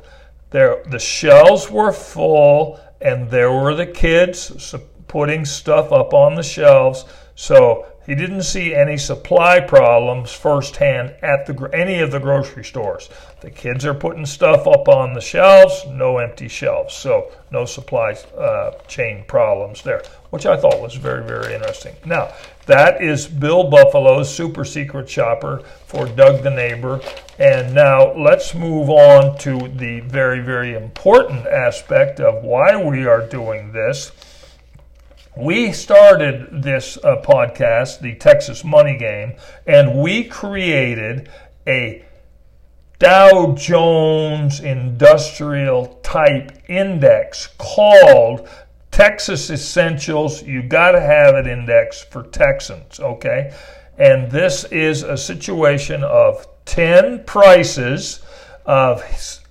there, 0.49 0.83
the 0.89 0.99
shelves 0.99 1.71
were 1.71 1.91
full 1.91 2.79
and 3.01 3.29
there 3.29 3.51
were 3.51 3.73
the 3.73 3.85
kids 3.85 4.75
putting 5.07 5.45
stuff 5.45 5.91
up 5.91 6.13
on 6.13 6.35
the 6.35 6.43
shelves. 6.43 7.05
So 7.35 7.85
he 8.05 8.15
didn't 8.15 8.43
see 8.43 8.75
any 8.75 8.97
supply 8.97 9.59
problems 9.59 10.33
firsthand 10.33 11.15
at 11.21 11.45
the 11.45 11.69
any 11.73 11.99
of 11.99 12.11
the 12.11 12.19
grocery 12.19 12.65
stores. 12.65 13.09
The 13.41 13.49
kids 13.49 13.85
are 13.85 13.93
putting 13.93 14.25
stuff 14.25 14.67
up 14.67 14.87
on 14.87 15.13
the 15.13 15.21
shelves, 15.21 15.85
no 15.89 16.17
empty 16.17 16.47
shelves, 16.47 16.93
so 16.93 17.31
no 17.51 17.65
supply 17.65 18.15
uh, 18.37 18.71
chain 18.87 19.23
problems 19.27 19.83
there, 19.83 20.03
which 20.33 20.47
I 20.47 20.57
thought 20.57 20.81
was 20.81 20.95
very 20.95 21.23
very 21.23 21.53
interesting. 21.53 21.95
Now 22.05 22.33
that 22.65 23.03
is 23.03 23.27
Bill 23.27 23.69
Buffalo's 23.69 24.33
super 24.33 24.65
secret 24.65 25.07
shopper 25.07 25.61
for 25.85 26.07
Doug 26.07 26.41
the 26.41 26.49
neighbor, 26.49 27.01
and 27.37 27.75
now 27.75 28.15
let's 28.15 28.55
move 28.55 28.89
on 28.89 29.37
to 29.39 29.69
the 29.75 29.99
very 29.99 30.39
very 30.39 30.73
important 30.73 31.45
aspect 31.45 32.19
of 32.19 32.43
why 32.43 32.75
we 32.75 33.05
are 33.05 33.27
doing 33.27 33.73
this 33.73 34.11
we 35.35 35.71
started 35.71 36.63
this 36.63 36.97
uh, 36.97 37.15
podcast, 37.23 38.01
the 38.01 38.13
Texas 38.15 38.63
Money 38.63 38.97
Game, 38.97 39.33
and 39.65 39.99
we 39.99 40.23
created 40.23 41.27
a 41.65 42.05
Dow 42.99 43.53
Jones 43.57 44.59
Industrial 44.59 45.87
Type 46.03 46.51
Index 46.69 47.47
called 47.57 48.47
Texas 48.93 49.49
Essentials. 49.49 50.43
You 50.43 50.61
got 50.61 50.91
to 50.91 51.01
have 51.01 51.33
it 51.33 51.47
index 51.47 52.03
for 52.03 52.21
Texans, 52.21 52.99
okay? 52.99 53.51
And 53.97 54.29
this 54.29 54.65
is 54.65 55.01
a 55.01 55.17
situation 55.17 56.03
of 56.03 56.47
10 56.65 57.23
prices 57.25 58.21
of 58.67 59.03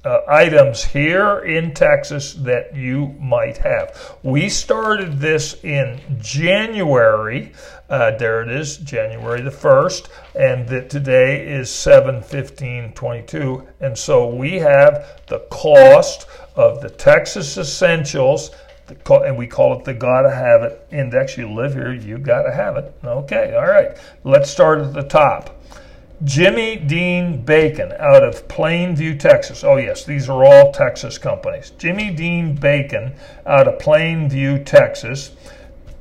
uh, 0.05 0.20
items 0.28 0.85
here 0.85 1.40
in 1.40 1.74
Texas 1.74 2.35
that 2.35 2.76
you 2.76 3.16
might 3.20 3.59
have. 3.59 4.16
We 4.22 4.48
started 4.48 5.18
this 5.18 5.62
in 5.64 6.00
January. 6.20 7.52
Uh, 7.90 8.12
there 8.16 8.42
it 8.42 8.48
is, 8.48 8.76
January 8.78 9.42
the 9.42 9.50
1st, 9.50 10.09
and 10.37 10.68
that 10.68 10.88
today 10.88 11.46
is 11.48 11.68
7 11.68 12.22
15 12.22 12.92
22. 12.92 13.66
And 13.81 13.98
so 13.98 14.28
we 14.28 14.52
have 14.61 15.20
the 15.26 15.40
cost 15.50 16.28
of 16.55 16.81
the 16.81 16.90
Texas 16.90 17.59
Essentials 17.59 18.52
and 19.09 19.37
we 19.37 19.46
call 19.46 19.78
it 19.78 19.85
the 19.85 19.94
gotta 19.94 20.31
have 20.31 20.62
it 20.62 20.87
index. 20.90 21.37
You 21.37 21.52
live 21.52 21.74
here, 21.74 21.92
you 21.92 22.18
gotta 22.18 22.52
have 22.52 22.76
it. 22.76 22.94
Okay, 23.05 23.55
all 23.55 23.66
right. 23.66 23.96
Let's 24.24 24.50
start 24.50 24.81
at 24.81 24.92
the 24.92 25.02
top. 25.02 25.59
Jimmy 26.24 26.76
Dean 26.76 27.44
Bacon 27.44 27.92
out 27.98 28.22
of 28.22 28.46
Plainview, 28.46 29.18
Texas. 29.18 29.64
Oh, 29.64 29.76
yes, 29.76 30.05
these 30.05 30.28
are 30.28 30.44
all 30.44 30.70
Texas 30.70 31.18
companies. 31.18 31.70
Jimmy 31.78 32.11
Dean 32.11 32.55
Bacon 32.55 33.14
out 33.44 33.66
of 33.66 33.81
Plainview, 33.81 34.64
Texas. 34.64 35.33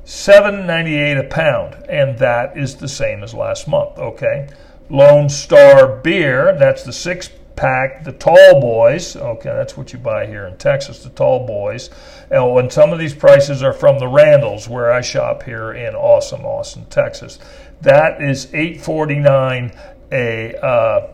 7.98 0.04 1.18
a 1.18 1.28
pound, 1.28 1.74
and 1.88 2.18
that 2.18 2.56
is 2.56 2.76
the 2.76 2.88
same 2.88 3.22
as 3.22 3.34
last 3.34 3.66
month, 3.66 3.98
okay? 3.98 4.48
Lone 4.90 5.28
Star 5.28 5.96
Beer, 5.96 6.56
that's 6.56 6.82
the 6.82 6.92
six 6.92 7.28
pack, 7.56 8.04
the 8.04 8.12
tall 8.12 8.60
boys, 8.60 9.16
okay, 9.16 9.50
that's 9.50 9.76
what 9.76 9.92
you 9.92 9.98
buy 9.98 10.26
here 10.26 10.46
in 10.46 10.56
Texas, 10.56 11.02
the 11.02 11.10
tall 11.10 11.46
boys. 11.46 11.90
Oh, 12.30 12.58
and 12.58 12.72
some 12.72 12.92
of 12.92 12.98
these 12.98 13.14
prices 13.14 13.62
are 13.62 13.72
from 13.72 13.98
the 13.98 14.08
Randalls, 14.08 14.68
where 14.68 14.92
I 14.92 15.00
shop 15.00 15.42
here 15.42 15.72
in 15.72 15.94
awesome 15.94 16.44
Austin, 16.44 16.86
Texas. 16.86 17.38
That 17.80 18.22
is 18.22 18.46
849 18.54 19.72
a 20.12 20.54
uh, 20.56 21.12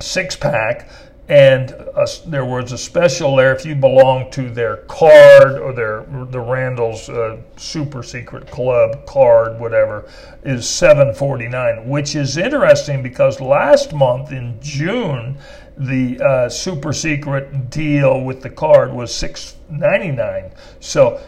six 0.00 0.36
pack, 0.36 0.88
and 1.30 1.70
a, 1.70 2.08
there 2.26 2.44
was 2.44 2.72
a 2.72 2.78
special 2.78 3.36
there 3.36 3.54
if 3.54 3.64
you 3.64 3.76
belong 3.76 4.32
to 4.32 4.50
their 4.50 4.78
card 4.88 5.60
or 5.60 5.72
their 5.72 6.04
the 6.26 6.40
Randall's 6.40 7.08
uh, 7.08 7.40
super 7.56 8.02
secret 8.02 8.50
club 8.50 9.06
card, 9.06 9.60
whatever, 9.60 10.10
is 10.42 10.68
seven 10.68 11.14
forty 11.14 11.46
nine, 11.46 11.88
which 11.88 12.16
is 12.16 12.36
interesting 12.36 13.00
because 13.00 13.40
last 13.40 13.92
month 13.92 14.32
in 14.32 14.58
June 14.60 15.38
the 15.76 16.20
uh, 16.20 16.48
super 16.48 16.92
secret 16.92 17.70
deal 17.70 18.22
with 18.22 18.42
the 18.42 18.50
card 18.50 18.92
was 18.92 19.14
six 19.14 19.54
ninety 19.70 20.10
nine. 20.10 20.50
So 20.80 21.20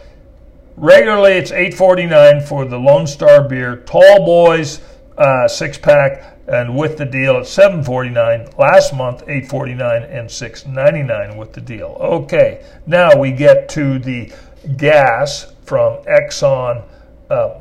regularly 0.75 1.31
it's 1.31 1.53
eight 1.53 1.73
forty 1.73 2.05
nine 2.05 2.41
for 2.41 2.65
the 2.65 2.77
Lone 2.77 3.07
Star 3.07 3.47
beer, 3.47 3.77
Tall 3.77 4.25
Boys 4.25 4.81
uh, 5.17 5.47
six 5.47 5.77
pack 5.77 6.32
and 6.47 6.75
with 6.75 6.97
the 6.97 7.05
deal 7.05 7.37
at 7.37 7.47
749 7.47 8.49
last 8.57 8.93
month 8.93 9.21
849 9.23 10.03
and 10.03 10.29
699 10.29 11.37
with 11.37 11.53
the 11.53 11.61
deal. 11.61 11.97
Okay 11.99 12.65
now 12.85 13.17
we 13.17 13.31
get 13.31 13.69
to 13.69 13.99
the 13.99 14.31
gas 14.77 15.53
from 15.63 16.03
exxon 16.03 16.83
uh, 17.29 17.55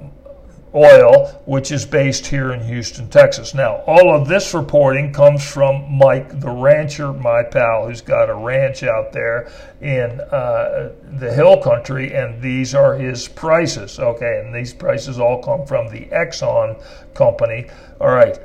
oil 0.75 1.29
which 1.45 1.71
is 1.71 1.87
based 1.87 2.27
here 2.27 2.53
in 2.53 2.61
houston 2.61 3.09
texas. 3.09 3.55
Now 3.55 3.85
all 3.87 4.17
of 4.17 4.27
this 4.27 4.53
reporting 4.53 5.13
comes 5.13 5.49
from 5.49 5.97
mike 5.97 6.41
the 6.41 6.51
rancher 6.51 7.13
my 7.13 7.45
pal 7.45 7.87
who's 7.87 8.01
got 8.01 8.29
a 8.29 8.35
ranch 8.35 8.83
out 8.83 9.13
there 9.13 9.53
in 9.81 10.21
uh, 10.33 10.91
the 11.19 11.33
hill 11.33 11.63
country 11.63 12.15
and 12.15 12.43
these 12.43 12.75
are 12.75 12.95
his 12.95 13.29
prices 13.29 14.01
okay? 14.01 14.43
And 14.45 14.53
these 14.53 14.75
prices 14.75 15.21
all 15.21 15.41
come 15.41 15.67
from 15.67 15.89
the 15.89 16.07
exxon 16.07 16.83
company. 17.15 17.69
All 18.01 18.11
right 18.11 18.41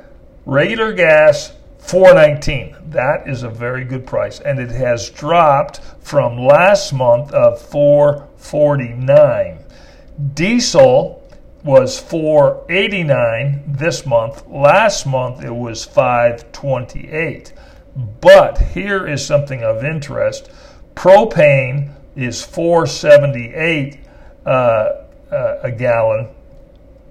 Regular 0.48 0.94
gas, 0.94 1.52
419. 1.76 2.74
That 2.88 3.28
is 3.28 3.42
a 3.42 3.50
very 3.50 3.84
good 3.84 4.06
price. 4.06 4.40
And 4.40 4.58
it 4.58 4.70
has 4.70 5.10
dropped 5.10 5.82
from 6.00 6.38
last 6.38 6.94
month 6.94 7.30
of 7.32 7.60
449. 7.60 9.58
Diesel 10.32 11.22
was 11.62 12.00
489 12.00 13.62
this 13.66 14.06
month. 14.06 14.46
Last 14.48 15.04
month 15.04 15.44
it 15.44 15.54
was 15.54 15.84
528. 15.84 17.52
But 18.22 18.56
here 18.56 19.06
is 19.06 19.22
something 19.26 19.62
of 19.62 19.84
interest. 19.84 20.48
Propane 20.94 21.92
is 22.16 22.42
478 22.42 24.00
uh, 24.46 24.48
uh, 24.48 25.58
a 25.62 25.70
gallon, 25.70 26.28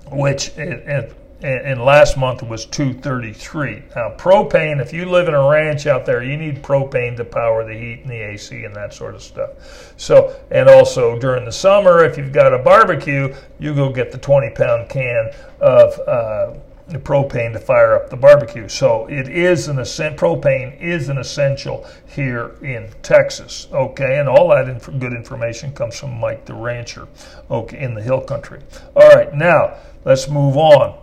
which 0.10 0.58
it, 0.58 0.88
it, 0.88 1.13
and 1.41 1.84
last 1.84 2.17
month 2.17 2.41
was 2.41 2.65
233. 2.65 3.84
Now, 3.95 4.15
propane, 4.17 4.82
if 4.82 4.91
you 4.91 5.06
live 5.06 5.28
in 5.28 5.36
a 5.36 5.47
ranch 5.47 5.86
out 5.86 6.06
there, 6.06 6.23
you 6.23 6.36
need 6.36 6.63
propane 6.63 7.15
to 7.17 7.26
power 7.26 7.63
the 7.63 7.76
heat 7.76 8.00
and 8.02 8.10
the 8.10 8.19
AC 8.19 8.63
and 8.63 8.76
that 8.76 8.93
sort 8.93 9.13
of 9.13 9.21
stuff. 9.21 9.93
So, 9.97 10.36
and 10.50 10.67
also 10.67 11.19
during 11.19 11.45
the 11.45 11.52
summer, 11.52 12.04
if 12.04 12.17
you've 12.17 12.34
got 12.34 12.54
a 12.54 12.60
barbecue, 12.60 13.36
you 13.60 13.76
go 13.76 13.91
get 13.91 14.12
the 14.12 14.17
20 14.17 14.50
pound 14.52 14.89
can 14.89 15.32
of 15.60 16.00
uh, 16.08 16.54
propane 16.95 17.54
to 17.54 17.60
fire 17.60 17.93
up 17.93 18.10
the 18.10 18.17
barbecue. 18.17 18.67
So 18.67 19.06
it 19.06 19.28
is 19.28 19.67
an 19.67 19.78
essential, 19.78 20.38
propane 20.38 20.82
is 20.82 21.10
an 21.10 21.19
essential 21.19 21.86
here 22.08 22.56
in 22.63 22.89
Texas. 23.04 23.67
Okay, 23.71 24.17
and 24.17 24.28
all 24.28 24.50
that 24.50 24.67
inf- 24.67 25.00
good 25.00 25.13
information 25.13 25.71
comes 25.73 26.00
from 26.00 26.19
Mike 26.19 26.45
the 26.45 26.56
Rancher, 26.56 27.08
okay, 27.52 27.78
in 27.78 27.93
the 27.93 28.02
Hill 28.02 28.21
Country. 28.21 28.62
All 28.95 29.10
right, 29.10 29.32
now 29.36 29.76
let's 30.04 30.28
move 30.28 30.58
on. 30.58 30.97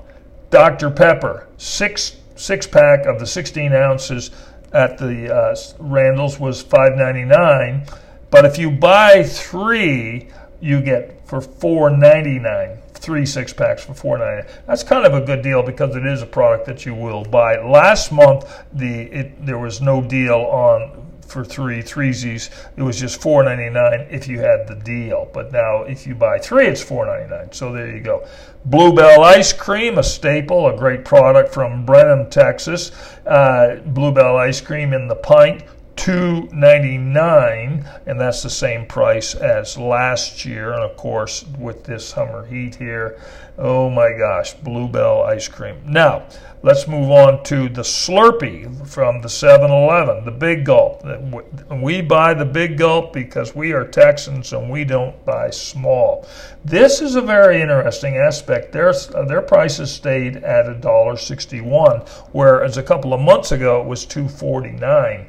Dr. 0.55 0.89
Pepper, 0.89 1.49
six 1.57 2.15
six 2.37 2.65
pack 2.65 3.07
of 3.07 3.19
the 3.19 3.27
16 3.27 3.73
ounces 3.73 4.31
at 4.73 4.97
the 4.99 5.35
uh, 5.35 5.57
Randall's 5.81 6.39
was 6.39 6.63
5.99, 6.63 7.93
but 8.31 8.45
if 8.45 8.57
you 8.57 8.71
buy 8.71 9.25
three, 9.25 10.29
you 10.61 10.81
get 10.81 11.27
for 11.27 11.41
4.99 11.41 12.79
three 12.95 13.27
six 13.27 13.53
packs 13.53 13.85
for 13.85 13.93
four 13.93 14.17
ninety. 14.17 14.49
That's 14.67 14.83
kind 14.83 15.05
of 15.05 15.13
a 15.13 15.21
good 15.21 15.43
deal 15.43 15.63
because 15.63 15.95
it 15.95 16.07
is 16.07 16.23
a 16.23 16.27
product 16.27 16.65
that 16.67 16.87
you 16.87 16.95
will 16.95 17.23
buy. 17.23 17.59
Last 17.59 18.13
month, 18.13 18.65
the 18.73 19.03
it, 19.03 19.45
there 19.45 19.59
was 19.59 19.83
no 19.83 20.01
deal 20.01 20.37
on 20.37 21.04
for 21.25 21.45
three 21.45 21.83
threesies. 21.83 22.51
It 22.77 22.83
was 22.83 22.99
just 22.99 23.21
four 23.21 23.43
ninety 23.43 23.71
nine 23.71 24.07
if 24.11 24.29
you 24.29 24.41
had 24.41 24.67
the 24.67 24.77
deal. 24.77 25.29
But 25.33 25.53
now 25.53 25.83
if 25.83 26.07
you 26.07 26.15
buy 26.15 26.39
three, 26.39 26.67
it's 26.67 26.83
four 26.83 27.07
ninety 27.07 27.31
nine. 27.31 27.53
So 27.53 27.73
there 27.73 27.91
you 27.91 28.01
go. 28.01 28.27
Bluebell 28.67 29.23
ice 29.23 29.53
cream, 29.53 29.99
a 29.99 30.03
staple, 30.03 30.69
a 30.69 30.77
great 30.77 31.05
product 31.05 31.53
from 31.53 31.85
Brenham, 31.85 32.31
Texas. 32.31 32.93
Uh, 33.27 33.81
Bluebell 33.87 34.37
ice 34.37 34.61
cream 34.61 34.93
in 34.93 35.09
the 35.09 35.17
pint. 35.17 35.65
299 35.97 37.89
and 38.07 38.21
that's 38.21 38.43
the 38.43 38.51
same 38.51 38.85
price 38.87 39.35
as 39.35 39.79
last 39.79 40.45
year 40.45 40.73
and 40.73 40.83
of 40.83 40.97
course 40.97 41.45
with 41.59 41.85
this 41.85 42.09
summer 42.09 42.45
heat 42.47 42.75
here 42.75 43.21
oh 43.59 43.89
my 43.89 44.13
gosh 44.13 44.55
bluebell 44.55 45.23
ice 45.23 45.47
cream 45.47 45.81
now 45.87 46.27
Let's 46.65 46.89
move 46.89 47.11
on 47.11 47.43
to 47.43 47.69
the 47.69 47.83
Slurpee 47.83 48.89
from 48.89 49.21
the 49.21 49.29
7 49.29 49.71
Eleven, 49.71 50.25
the 50.25 50.31
Big 50.31 50.65
Gulp. 50.65 51.05
We 51.71 52.01
buy 52.01 52.33
the 52.33 52.47
Big 52.47 52.79
Gulp 52.79 53.13
because 53.13 53.55
we 53.55 53.73
are 53.73 53.87
Texans 53.87 54.51
and 54.55 54.71
we 54.71 54.85
don't 54.85 55.23
buy 55.27 55.51
small. 55.51 56.27
This 56.65 57.03
is 57.03 57.17
a 57.17 57.21
very 57.21 57.61
interesting 57.61 58.17
aspect. 58.17 58.73
Their, 58.73 58.95
their 59.29 59.43
prices 59.43 59.93
stayed 59.93 60.39
at 60.39 60.65
$1.61, 60.81 62.09
whereas 62.33 62.79
a 62.79 62.83
couple 62.83 63.13
of 63.13 63.21
months 63.21 63.53
ago 63.53 63.83
it 63.83 63.87
was 63.87 64.07
$2.49. 64.07 65.27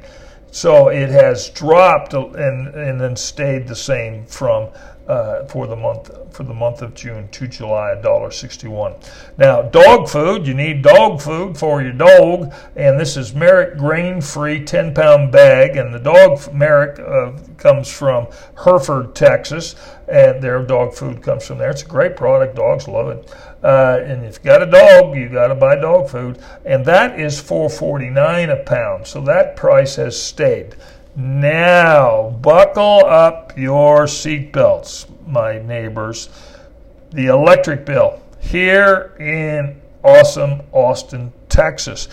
So 0.52 0.88
it 0.88 1.10
has 1.10 1.50
dropped 1.50 2.14
and, 2.14 2.68
and 2.68 2.98
then 2.98 3.14
stayed 3.14 3.68
the 3.68 3.76
same 3.76 4.24
from 4.24 4.70
uh, 5.08 5.44
for 5.46 5.66
the 5.66 5.76
month 5.76 6.10
for 6.34 6.42
the 6.42 6.54
month 6.54 6.82
of 6.82 6.94
June 6.94 7.28
to 7.28 7.48
July, 7.48 7.94
$1.61. 8.02 9.10
Now, 9.38 9.62
dog 9.62 10.08
food, 10.08 10.46
you 10.46 10.52
need 10.52 10.82
dog 10.82 11.22
food 11.22 11.56
for 11.56 11.80
your 11.80 11.92
dog, 11.92 12.52
and 12.74 13.00
this 13.00 13.16
is 13.16 13.34
Merrick 13.34 13.78
grain-free 13.78 14.64
10-pound 14.64 15.32
bag, 15.32 15.76
and 15.76 15.94
the 15.94 15.98
dog 15.98 16.52
Merrick 16.52 16.98
uh, 16.98 17.32
comes 17.56 17.90
from 17.90 18.26
Hereford, 18.62 19.14
Texas, 19.14 19.76
and 20.08 20.42
their 20.42 20.62
dog 20.62 20.94
food 20.94 21.22
comes 21.22 21.46
from 21.46 21.58
there. 21.58 21.70
It's 21.70 21.82
a 21.82 21.86
great 21.86 22.16
product. 22.16 22.56
Dogs 22.56 22.86
love 22.86 23.08
it. 23.08 23.34
Uh, 23.62 24.00
and 24.04 24.24
if 24.24 24.34
you've 24.34 24.42
got 24.42 24.62
a 24.62 24.66
dog, 24.66 25.16
you 25.16 25.28
got 25.28 25.48
to 25.48 25.54
buy 25.54 25.76
dog 25.76 26.08
food, 26.08 26.38
and 26.64 26.84
that 26.84 27.18
is 27.18 27.40
4.49 27.40 28.60
a 28.60 28.62
pound. 28.64 29.06
So 29.06 29.20
that 29.22 29.56
price 29.56 29.96
has 29.96 30.20
stayed. 30.20 30.76
Now, 31.16 32.28
buckle 32.42 33.02
up 33.06 33.56
your 33.56 34.04
seatbelts, 34.04 35.06
my 35.26 35.58
neighbors. 35.58 36.28
The 37.12 37.26
electric 37.28 37.86
bill 37.86 38.20
here 38.38 39.16
in 39.18 39.80
awesome 40.04 40.60
Austin, 40.72 41.32
Texas. 41.48 42.08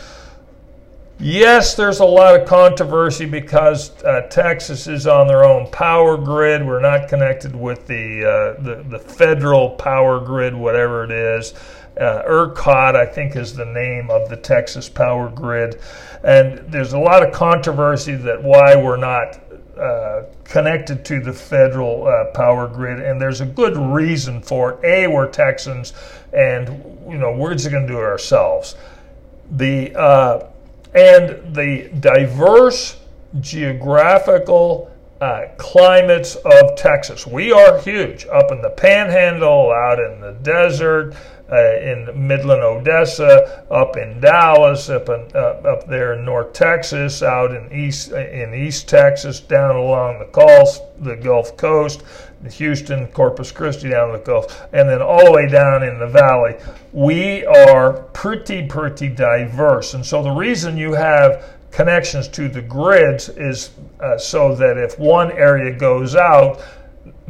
Yes, 1.20 1.76
there's 1.76 2.00
a 2.00 2.06
lot 2.06 2.40
of 2.40 2.48
controversy 2.48 3.26
because 3.26 3.92
uh, 4.04 4.22
Texas 4.30 4.88
is 4.88 5.06
on 5.06 5.28
their 5.28 5.44
own 5.44 5.70
power 5.70 6.18
grid. 6.18 6.66
We're 6.66 6.80
not 6.80 7.10
connected 7.10 7.54
with 7.56 7.86
the, 7.88 8.24
uh, 8.58 8.62
the, 8.62 8.84
the 8.84 9.00
federal 9.00 9.72
power 9.72 10.20
grid, 10.22 10.56
whatever 10.56 11.04
it 11.04 11.12
is. 11.12 11.54
Uh, 12.00 12.24
ERCOT, 12.28 12.96
I 12.96 13.06
think, 13.06 13.36
is 13.36 13.54
the 13.54 13.66
name 13.66 14.10
of 14.10 14.30
the 14.30 14.38
Texas 14.38 14.90
power 14.90 15.30
grid. 15.30 15.80
And 16.24 16.60
there's 16.72 16.94
a 16.94 17.00
lot 17.00 17.26
of 17.26 17.34
controversy 17.34 18.16
that 18.16 18.42
why 18.42 18.76
we're 18.76 18.98
not 18.98 19.40
uh, 19.78 20.24
connected 20.44 21.04
to 21.04 21.20
the 21.20 21.34
federal 21.34 22.08
uh, 22.08 22.26
power 22.32 22.68
grid, 22.68 23.00
and 23.00 23.20
there's 23.20 23.42
a 23.42 23.46
good 23.46 23.76
reason 23.76 24.40
for 24.42 24.74
it. 24.74 24.86
A, 24.86 25.08
we're 25.08 25.28
Texans, 25.28 25.94
and 26.32 26.68
you 27.10 27.18
know 27.18 27.36
we're 27.36 27.54
just 27.54 27.72
going 27.72 27.88
to 27.88 27.92
do 27.92 27.98
it 27.98 28.04
ourselves. 28.04 28.76
The 29.50 29.96
uh, 29.96 30.48
and 30.94 31.56
the 31.56 31.90
diverse 32.00 32.98
geographical 33.40 34.92
uh, 35.20 35.48
climates 35.58 36.36
of 36.36 36.76
Texas. 36.76 37.26
We 37.26 37.52
are 37.52 37.80
huge 37.80 38.28
up 38.28 38.52
in 38.52 38.62
the 38.62 38.70
Panhandle, 38.70 39.72
out 39.72 40.00
in 40.00 40.22
the 40.22 40.34
desert 40.44 41.16
in 41.52 42.10
Midland, 42.28 42.64
Odessa, 42.64 43.66
up 43.70 43.98
in 43.98 44.20
Dallas, 44.20 44.90
up 44.90 45.10
in, 45.10 45.28
uh, 45.36 45.62
up 45.68 45.88
there 45.88 46.14
in 46.14 46.26
North 46.26 46.54
Texas, 46.54 47.22
out 47.22 47.54
in 47.54 47.72
East 47.72 48.12
in 48.12 48.54
East 48.54 48.88
Texas, 48.88 49.40
down 49.40 49.76
along 49.76 50.20
the 50.20 50.26
Gulf, 50.26 50.80
the 51.00 51.16
Gulf 51.16 51.58
Coast, 51.58 52.04
Houston, 52.50 53.08
Corpus 53.08 53.52
Christi 53.52 53.90
down 53.90 54.14
the 54.14 54.20
Gulf, 54.20 54.68
and 54.74 54.90
then 54.90 55.02
all 55.02 55.26
the 55.26 55.32
way 55.32 55.48
down 55.48 55.84
in 55.84 56.00
the 56.00 56.08
valley. 56.08 56.56
We 56.92 57.46
are 57.46 57.94
pretty 58.14 58.66
pretty 58.68 59.10
diverse, 59.10 59.94
and 59.94 60.06
so 60.06 60.24
the 60.24 60.32
reason 60.32 60.78
you 60.78 60.94
have 60.94 61.56
connections 61.72 62.28
to 62.30 62.48
the 62.48 62.62
grids 62.62 63.30
is 63.30 63.72
uh, 64.00 64.18
so 64.18 64.56
that 64.56 64.78
if 64.78 64.98
one 65.00 65.32
area 65.32 65.76
goes 65.76 66.16
out 66.16 66.62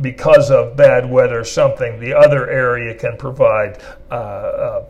because 0.02 0.52
of 0.52 0.76
bad 0.76 1.10
weather 1.10 1.44
something 1.44 2.00
the 2.00 2.14
other 2.14 2.50
area 2.50 2.94
can 2.94 3.18
provide 3.18 3.82
uh, 4.12 4.14
uh, 4.14 4.86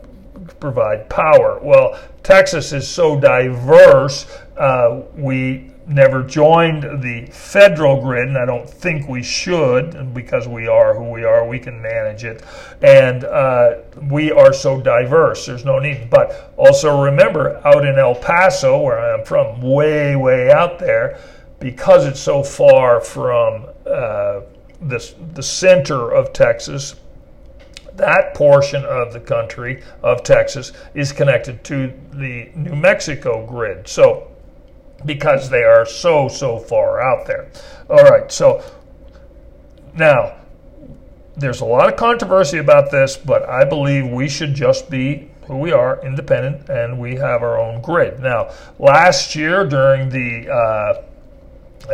provide 0.60 1.08
power. 1.08 1.58
Well, 1.62 1.98
Texas 2.22 2.72
is 2.72 2.88
so 2.88 3.18
diverse. 3.18 4.26
Uh, 4.56 5.02
we 5.14 5.70
never 5.86 6.22
joined 6.22 7.02
the 7.02 7.26
federal 7.26 8.00
grid, 8.00 8.28
and 8.28 8.38
I 8.38 8.46
don't 8.46 8.68
think 8.68 9.08
we 9.08 9.22
should 9.22 10.14
because 10.14 10.48
we 10.48 10.66
are 10.66 10.94
who 10.94 11.10
we 11.10 11.24
are. 11.24 11.46
We 11.46 11.58
can 11.58 11.80
manage 11.80 12.24
it, 12.24 12.42
and 12.82 13.24
uh, 13.24 13.76
we 14.10 14.32
are 14.32 14.52
so 14.52 14.80
diverse. 14.80 15.46
There's 15.46 15.64
no 15.64 15.78
need. 15.78 16.08
But 16.10 16.52
also 16.56 17.02
remember, 17.02 17.60
out 17.66 17.84
in 17.84 17.98
El 17.98 18.14
Paso, 18.14 18.80
where 18.80 18.98
I'm 18.98 19.24
from, 19.24 19.60
way 19.60 20.16
way 20.16 20.50
out 20.50 20.78
there, 20.78 21.18
because 21.60 22.06
it's 22.06 22.20
so 22.20 22.42
far 22.42 23.00
from 23.00 23.66
uh, 23.86 24.40
the, 24.88 25.14
the 25.34 25.42
center 25.42 26.10
of 26.10 26.32
Texas, 26.32 26.94
that 27.94 28.34
portion 28.34 28.84
of 28.84 29.12
the 29.12 29.20
country 29.20 29.82
of 30.02 30.22
Texas 30.22 30.72
is 30.94 31.12
connected 31.12 31.62
to 31.64 31.92
the 32.12 32.50
New 32.54 32.76
Mexico 32.76 33.46
grid. 33.46 33.88
So, 33.88 34.30
because 35.04 35.50
they 35.50 35.62
are 35.62 35.86
so, 35.86 36.28
so 36.28 36.58
far 36.58 37.00
out 37.00 37.26
there. 37.26 37.50
All 37.88 38.02
right, 38.04 38.30
so 38.30 38.64
now 39.94 40.36
there's 41.36 41.60
a 41.60 41.64
lot 41.64 41.92
of 41.92 41.96
controversy 41.96 42.58
about 42.58 42.90
this, 42.90 43.16
but 43.16 43.48
I 43.48 43.64
believe 43.64 44.08
we 44.08 44.28
should 44.28 44.54
just 44.54 44.90
be 44.90 45.30
who 45.46 45.58
we 45.58 45.72
are, 45.72 46.02
independent, 46.04 46.68
and 46.68 46.98
we 46.98 47.16
have 47.16 47.42
our 47.42 47.58
own 47.58 47.82
grid. 47.82 48.20
Now, 48.20 48.50
last 48.78 49.34
year 49.34 49.66
during 49.66 50.08
the 50.08 50.50
uh, 50.50 51.02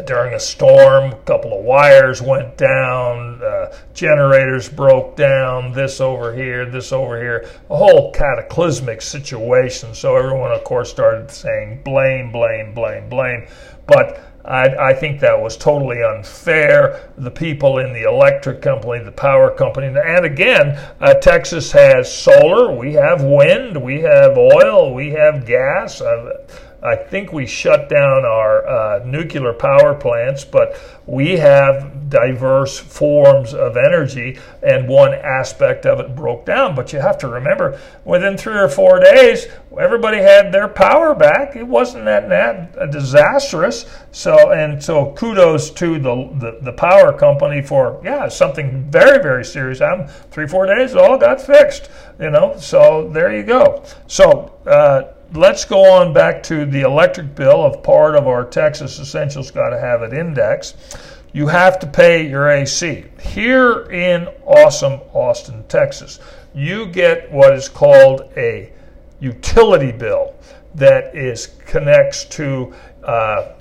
during 0.07 0.35
a 0.35 0.41
storm, 0.41 1.13
a 1.13 1.17
couple 1.25 1.59
of 1.59 1.65
wires 1.65 2.23
went 2.23 2.57
down, 2.57 3.43
uh, 3.43 3.75
generators 3.93 4.69
broke 4.69 5.17
down, 5.17 5.73
this 5.73 6.01
over 6.01 6.35
here, 6.35 6.65
this 6.65 6.93
over 6.93 7.21
here, 7.21 7.49
a 7.71 7.77
whole 7.77 8.13
cataclysmic 8.13 9.03
situation. 9.03 9.95
So 9.95 10.17
everyone, 10.17 10.53
of 10.53 10.65
course, 10.65 10.91
started 10.91 11.31
saying 11.31 11.83
blame, 11.85 12.31
blame, 12.31 12.73
blame, 12.73 13.09
blame. 13.09 13.47
But 13.87 14.23
I, 14.45 14.91
I, 14.91 14.95
think 14.95 15.21
that 15.21 15.39
was 15.39 15.57
totally 15.57 16.03
unfair. 16.03 17.11
The 17.19 17.31
people 17.31 17.79
in 17.79 17.93
the 17.93 18.05
electric 18.05 18.63
company, 18.63 19.05
the 19.05 19.13
power 19.13 19.51
company, 19.51 19.89
and 19.89 20.25
again, 20.25 20.79
uh, 21.01 21.15
Texas 21.15 21.71
has 21.73 22.13
solar, 22.13 22.75
we 22.75 22.95
have 22.95 23.23
wind, 23.23 23.77
we 23.77 24.01
have 24.01 24.39
oil, 24.39 24.95
we 24.95 25.11
have 25.11 25.45
gas. 25.45 26.01
Uh, 26.01 26.47
I 26.83 26.97
think 26.97 27.33
we 27.33 27.47
shut 27.47 27.91
down 27.91 28.25
our 28.25 28.67
uh, 28.67 29.05
nuclear 29.05 29.53
power 29.53 29.95
plants, 29.95 30.45
but 30.45 30.81
we 31.07 31.37
have 31.37 32.09
diverse 32.09 32.79
forms 32.79 33.53
of 33.53 33.77
energy, 33.77 34.39
and 34.63 34.89
one 34.89 35.13
aspect 35.13 35.85
of 35.85 36.01
it 36.01 36.17
broke 36.17 36.47
down. 36.47 36.75
But 36.75 36.93
you 36.93 37.01
have 37.01 37.19
to 37.19 37.29
remember, 37.29 37.79
within 38.05 38.39
three 38.39 38.57
or 38.57 38.69
four 38.69 38.99
days, 38.99 39.47
everybody 39.79 40.19
had 40.19 40.53
their 40.53 40.69
power 40.69 41.15
back. 41.15 41.55
It 41.55 41.67
wasn't 41.67 42.07
that, 42.07 42.29
that 42.31 42.91
disastrous. 42.91 43.85
So, 44.13 44.51
and 44.53 44.83
so, 44.83 45.13
kudos 45.13 45.71
to 45.73 45.99
the, 45.99 46.31
the, 46.39 46.59
the 46.63 46.73
power 46.73 47.13
company 47.13 47.61
for 47.61 48.01
yeah 48.03 48.29
something 48.29 48.91
very 48.91 49.23
very 49.23 49.45
serious. 49.45 49.81
I'm 49.81 50.07
three 50.31 50.47
four 50.47 50.67
days, 50.67 50.95
all 50.95 51.19
got 51.19 51.43
fixed. 51.43 51.91
You 52.19 52.31
know, 52.31 52.57
so 52.57 53.11
there 53.13 53.37
you 53.37 53.43
go. 53.43 53.85
So. 54.07 54.55
Uh, 54.67 55.13
let's 55.33 55.65
go 55.65 55.85
on 55.93 56.13
back 56.13 56.43
to 56.45 56.65
the 56.65 56.81
electric 56.81 57.35
bill 57.35 57.65
of 57.65 57.83
part 57.83 58.17
of 58.17 58.27
our 58.27 58.45
Texas 58.45 58.99
Essentials 58.99 59.51
Got 59.51 59.71
to 59.71 59.79
Have 59.79 60.03
It 60.03 60.13
index. 60.13 60.75
You 61.33 61.47
have 61.47 61.79
to 61.81 61.87
pay 61.87 62.29
your 62.29 62.51
AC. 62.51 63.05
Here 63.21 63.83
in 63.91 64.27
awesome 64.45 65.01
Austin, 65.13 65.65
Texas, 65.69 66.19
you 66.55 66.87
get 66.87 67.31
what 67.31 67.55
is 67.55 67.69
called 67.69 68.33
a 68.37 68.73
utility 69.21 69.93
bill 69.93 70.35
that 70.75 71.15
is 71.15 71.47
connects 71.67 72.25
to 72.25 72.75
uh, 73.05 73.53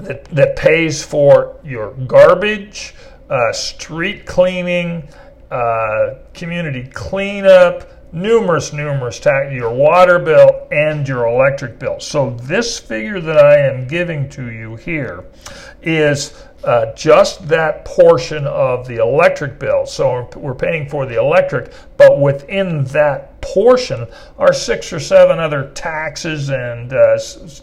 that, 0.00 0.24
that 0.26 0.56
pays 0.56 1.02
for 1.02 1.58
your 1.64 1.92
garbage, 2.06 2.94
uh, 3.30 3.52
street 3.52 4.26
cleaning, 4.26 5.08
uh, 5.50 6.16
community 6.34 6.88
cleanup, 6.92 7.99
numerous, 8.12 8.72
numerous 8.72 9.20
tax, 9.20 9.52
your 9.52 9.72
water 9.72 10.18
bill 10.18 10.66
and 10.72 11.06
your 11.06 11.26
electric 11.26 11.78
bill. 11.78 12.00
So 12.00 12.30
this 12.30 12.78
figure 12.78 13.20
that 13.20 13.38
I 13.38 13.58
am 13.58 13.86
giving 13.86 14.28
to 14.30 14.50
you 14.50 14.76
here 14.76 15.24
is 15.82 16.44
uh, 16.64 16.92
just 16.94 17.48
that 17.48 17.84
portion 17.86 18.46
of 18.46 18.86
the 18.86 18.96
electric 18.96 19.58
bill. 19.58 19.86
So 19.86 20.28
we're 20.36 20.54
paying 20.54 20.88
for 20.88 21.06
the 21.06 21.18
electric, 21.18 21.72
but 21.96 22.20
within 22.20 22.84
that 22.86 23.40
portion 23.40 24.06
are 24.38 24.52
six 24.52 24.92
or 24.92 25.00
seven 25.00 25.38
other 25.38 25.70
taxes 25.70 26.50
and 26.50 26.92
uh, 26.92 27.18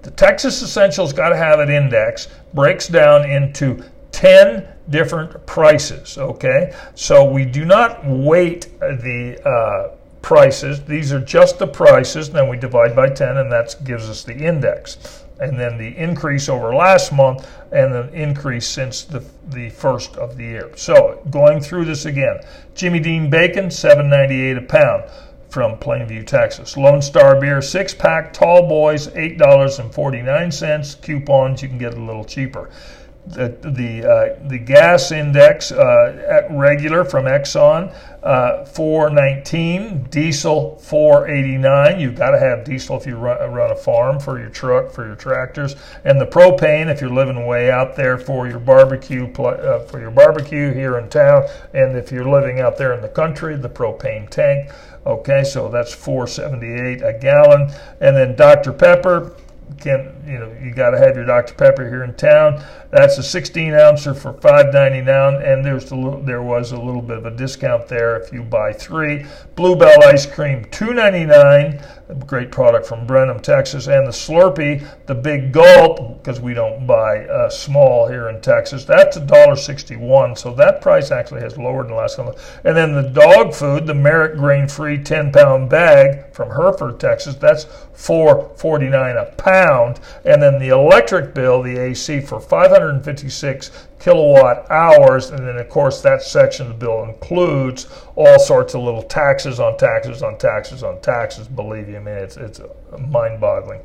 The 0.03 0.11
Texas 0.11 0.63
Essentials 0.63 1.13
Got 1.13 1.29
to 1.29 1.37
Have 1.37 1.61
an 1.61 1.71
index 1.71 2.29
breaks 2.55 2.89
down 2.89 3.29
into 3.29 3.85
10 4.11 4.72
different 4.93 5.45
prices, 5.47 6.17
okay? 6.19 6.73
So 6.95 7.25
we 7.25 7.45
do 7.45 7.65
not 7.65 8.07
weight 8.07 8.69
the 8.79 9.41
uh, 9.45 9.97
prices. 10.21 10.85
These 10.85 11.13
are 11.13 11.21
just 11.21 11.59
the 11.59 11.67
prices. 11.67 12.31
Then 12.31 12.49
we 12.49 12.57
divide 12.57 12.95
by 12.95 13.09
10, 13.09 13.39
and 13.39 13.51
that 13.51 13.75
gives 13.83 14.09
us 14.09 14.23
the 14.23 14.37
index. 14.37 15.25
And 15.41 15.59
then 15.59 15.77
the 15.77 15.97
increase 15.97 16.49
over 16.49 16.73
last 16.73 17.13
month, 17.13 17.49
and 17.73 17.93
the 17.93 18.13
increase 18.13 18.69
since 18.69 19.03
the, 19.03 19.25
the 19.49 19.71
first 19.71 20.15
of 20.17 20.37
the 20.37 20.45
year. 20.45 20.71
So 20.77 21.21
going 21.31 21.61
through 21.61 21.87
this 21.87 22.05
again, 22.05 22.39
Jimmy 22.77 23.01
Dean 23.01 23.29
bacon, 23.29 23.67
7.98 23.67 24.59
a 24.59 24.63
pound 24.63 25.05
from 25.49 25.77
Plainview, 25.79 26.27
Texas. 26.27 26.77
Lone 26.77 27.03
Star 27.03 27.41
beer, 27.41 27.61
six 27.61 27.93
pack, 27.93 28.33
tall 28.33 28.69
boys, 28.69 29.09
$8.49. 29.09 31.03
Coupons, 31.03 31.63
you 31.63 31.69
can 31.69 31.79
get 31.79 31.95
a 31.95 32.01
little 32.01 32.25
cheaper 32.25 32.71
the 33.27 33.57
the, 33.63 34.05
uh, 34.05 34.49
the 34.49 34.59
gas 34.59 35.13
index 35.13 35.71
uh, 35.71 36.47
regular 36.51 37.05
from 37.05 37.25
Exxon 37.27 37.95
uh, 38.23 38.65
419, 38.65 40.05
diesel 40.05 40.77
489. 40.79 41.99
You've 41.99 42.15
got 42.15 42.31
to 42.31 42.39
have 42.39 42.65
diesel 42.65 42.97
if 42.97 43.07
you 43.07 43.17
run, 43.17 43.53
run, 43.53 43.71
a 43.73 43.77
farm 43.77 44.21
for 44.21 44.39
your 44.39 44.49
truck 44.49 44.93
for 44.93 45.07
your 45.07 45.17
tractors, 45.17 45.75
and 46.05 46.21
the 46.21 46.27
propane 46.27 46.87
if 46.87 47.01
you're 47.01 47.11
living 47.11 47.47
way 47.47 47.71
out 47.71 47.97
there 47.97 48.19
for 48.19 48.47
your 48.47 48.61
barbecue 48.61 49.27
uh, 49.35 49.81
for 49.87 50.01
your 50.01 50.11
barbecue 50.11 50.73
here 50.73 50.99
in 50.99 51.09
town, 51.09 51.45
and 51.75 51.97
if 51.97 52.13
you're 52.13 52.29
living 52.29 52.61
out 52.61 52.77
there 52.77 52.93
in 52.93 53.01
the 53.01 53.09
country, 53.09 53.57
the 53.57 53.69
propane 53.69 54.29
tank. 54.29 54.71
Okay, 55.05 55.43
so 55.43 55.69
that's 55.69 55.93
478 55.93 57.03
a 57.03 57.19
gallon, 57.19 57.73
and 58.01 58.17
then 58.17 58.37
Dr 58.37 58.73
Pepper 58.73 59.35
can 59.81 60.12
you 60.27 60.39
know 60.39 60.55
you 60.63 60.73
got 60.73 60.91
to 60.91 60.99
have 60.99 61.17
your 61.17 61.25
Dr 61.25 61.55
Pepper 61.55 61.89
here 61.89 62.05
in 62.05 62.15
town. 62.15 62.63
That's 62.91 63.19
a 63.19 63.23
16 63.23 63.75
ouncer 63.75 64.15
for 64.15 64.35
5.99, 64.35 65.45
and 65.47 65.65
there's 65.65 65.91
a 65.93 66.23
there 66.25 66.43
was 66.43 66.73
a 66.73 66.81
little 66.81 67.03
bit 67.03 67.19
of 67.19 67.27
a 67.27 67.31
discount 67.31 67.89
there 67.89 68.17
if 68.17 68.33
you 68.33 68.43
buy 68.43 68.73
three. 68.73 69.25
Bluebell 69.57 70.05
ice 70.05 70.27
cream 70.27 70.65
2.99, 70.67 72.11
a 72.11 72.15
great 72.27 72.53
product 72.53 72.87
from 72.87 73.07
Brenham, 73.07 73.41
Texas, 73.41 73.87
and 73.87 74.07
the 74.07 74.13
Slurpee, 74.13 74.87
the 75.07 75.15
Big 75.15 75.53
Gulp, 75.53 76.23
because 76.23 76.41
we 76.41 76.55
don't 76.55 76.87
buy 76.87 77.27
uh, 77.27 77.49
small 77.49 78.07
here 78.07 78.29
in 78.29 78.41
Texas. 78.41 78.85
That's 78.85 79.19
$1.61, 79.19 80.39
so 80.39 80.55
that 80.55 80.81
price 80.81 81.11
actually 81.11 81.41
has 81.41 81.57
lowered 81.57 81.87
in 81.87 81.93
the 81.93 81.97
last 81.97 82.17
couple. 82.17 82.39
And 82.65 82.77
then 82.77 82.93
the 82.93 83.09
dog 83.09 83.55
food, 83.55 83.87
the 83.87 83.95
Merrick 83.95 84.37
grain-free 84.37 84.99
10-pound 84.99 85.71
bag 85.71 86.33
from 86.33 86.51
Hereford, 86.51 87.01
Texas, 87.01 87.37
that's 87.37 87.65
4.49 87.95 89.23
a 89.23 89.37
pound, 89.37 90.01
and 90.25 90.43
then 90.43 90.59
the 90.59 90.69
electric 90.69 91.35
bill, 91.35 91.63
the 91.63 91.77
AC 91.79 92.21
for 92.21 92.41
556 92.41 93.89
kilowatt 93.99 94.71
hours. 94.71 95.31
And 95.31 95.47
then, 95.47 95.57
of 95.59 95.69
course, 95.69 96.01
that 96.03 96.23
section 96.23 96.67
of 96.67 96.79
the 96.79 96.87
bill 96.87 97.05
includes 97.05 97.89
all 98.17 98.39
sorts 98.39 98.75
of 98.75 98.83
little 98.83 99.03
taxes 99.03 99.61
on 99.61 99.77
taxes 99.77 100.23
on 100.23 100.39
taxes 100.39 100.83
on 100.83 101.01
taxes. 101.01 101.49
Believe 101.49 101.89
you, 101.89 101.97
I 101.97 102.01
mean, 102.01 102.15
it's, 102.15 102.37
it's 102.37 102.61
mind 102.99 103.41
boggling. 103.41 103.83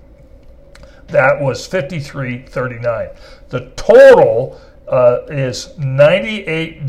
That 1.08 1.40
was 1.40 1.68
53.39. 1.68 3.16
The 3.50 3.72
total 3.76 4.60
uh, 4.88 5.22
is 5.30 5.68
$98.80. 5.78 6.88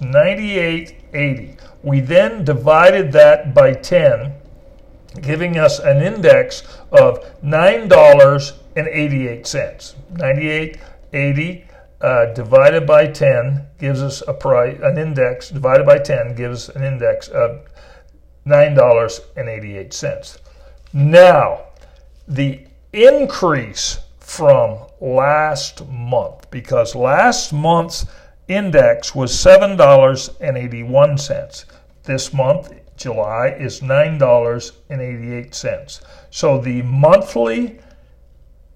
98.80. 0.00 1.58
We 1.82 2.00
then 2.00 2.44
divided 2.44 3.12
that 3.12 3.54
by 3.54 3.72
10, 3.74 4.34
giving 5.20 5.58
us 5.58 5.78
an 5.78 6.02
index 6.02 6.62
of 6.92 7.24
$9 7.42 8.52
and 8.76 8.88
88 8.88 9.46
cents. 9.46 9.94
98.80 10.12 11.64
uh, 12.00 12.32
divided 12.32 12.86
by 12.86 13.06
10 13.06 13.66
gives 13.78 14.00
us 14.02 14.22
a 14.28 14.34
price, 14.34 14.78
an 14.82 14.98
index 14.98 15.50
divided 15.50 15.86
by 15.86 15.98
10 15.98 16.34
gives 16.34 16.68
an 16.68 16.82
index 16.84 17.28
of 17.28 17.62
$9.88. 18.46 20.38
Now, 20.92 21.64
the 22.26 22.66
increase 22.92 24.00
from 24.18 24.78
last 25.00 25.86
month, 25.88 26.50
because 26.50 26.94
last 26.94 27.50
month's 27.52 28.06
index 28.46 29.14
was 29.14 29.32
$7.81. 29.32 31.64
This 32.04 32.32
month, 32.32 32.72
July, 32.98 33.56
is 33.58 33.80
$9.88. 33.80 36.00
So 36.30 36.60
the 36.60 36.82
monthly 36.82 37.80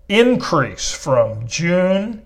increase 0.08 0.90
from 0.92 1.46
June 1.46 2.22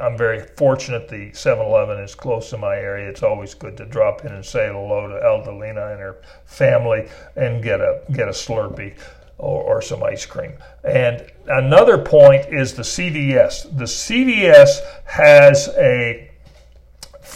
I'm 0.00 0.16
very 0.16 0.40
fortunate 0.56 1.08
the 1.08 1.30
7-Eleven 1.30 1.98
is 2.00 2.14
close 2.14 2.50
to 2.50 2.58
my 2.58 2.76
area. 2.76 3.08
It's 3.08 3.22
always 3.22 3.54
good 3.54 3.76
to 3.76 3.86
drop 3.86 4.24
in 4.24 4.32
and 4.32 4.44
say 4.44 4.66
hello 4.66 5.08
to 5.08 5.14
Eldalina 5.14 5.92
and 5.92 6.00
her 6.00 6.20
family 6.44 7.08
and 7.36 7.62
get 7.62 7.80
a 7.80 8.02
get 8.12 8.28
a 8.28 8.32
Slurpee 8.32 8.94
or, 9.38 9.62
or 9.62 9.82
some 9.82 10.02
ice 10.02 10.26
cream. 10.26 10.54
And 10.84 11.30
another 11.46 11.98
point 11.98 12.46
is 12.52 12.74
the 12.74 12.82
CVS. 12.82 13.76
The 13.76 13.84
CVS 13.84 14.80
has 15.04 15.68
a 15.76 16.30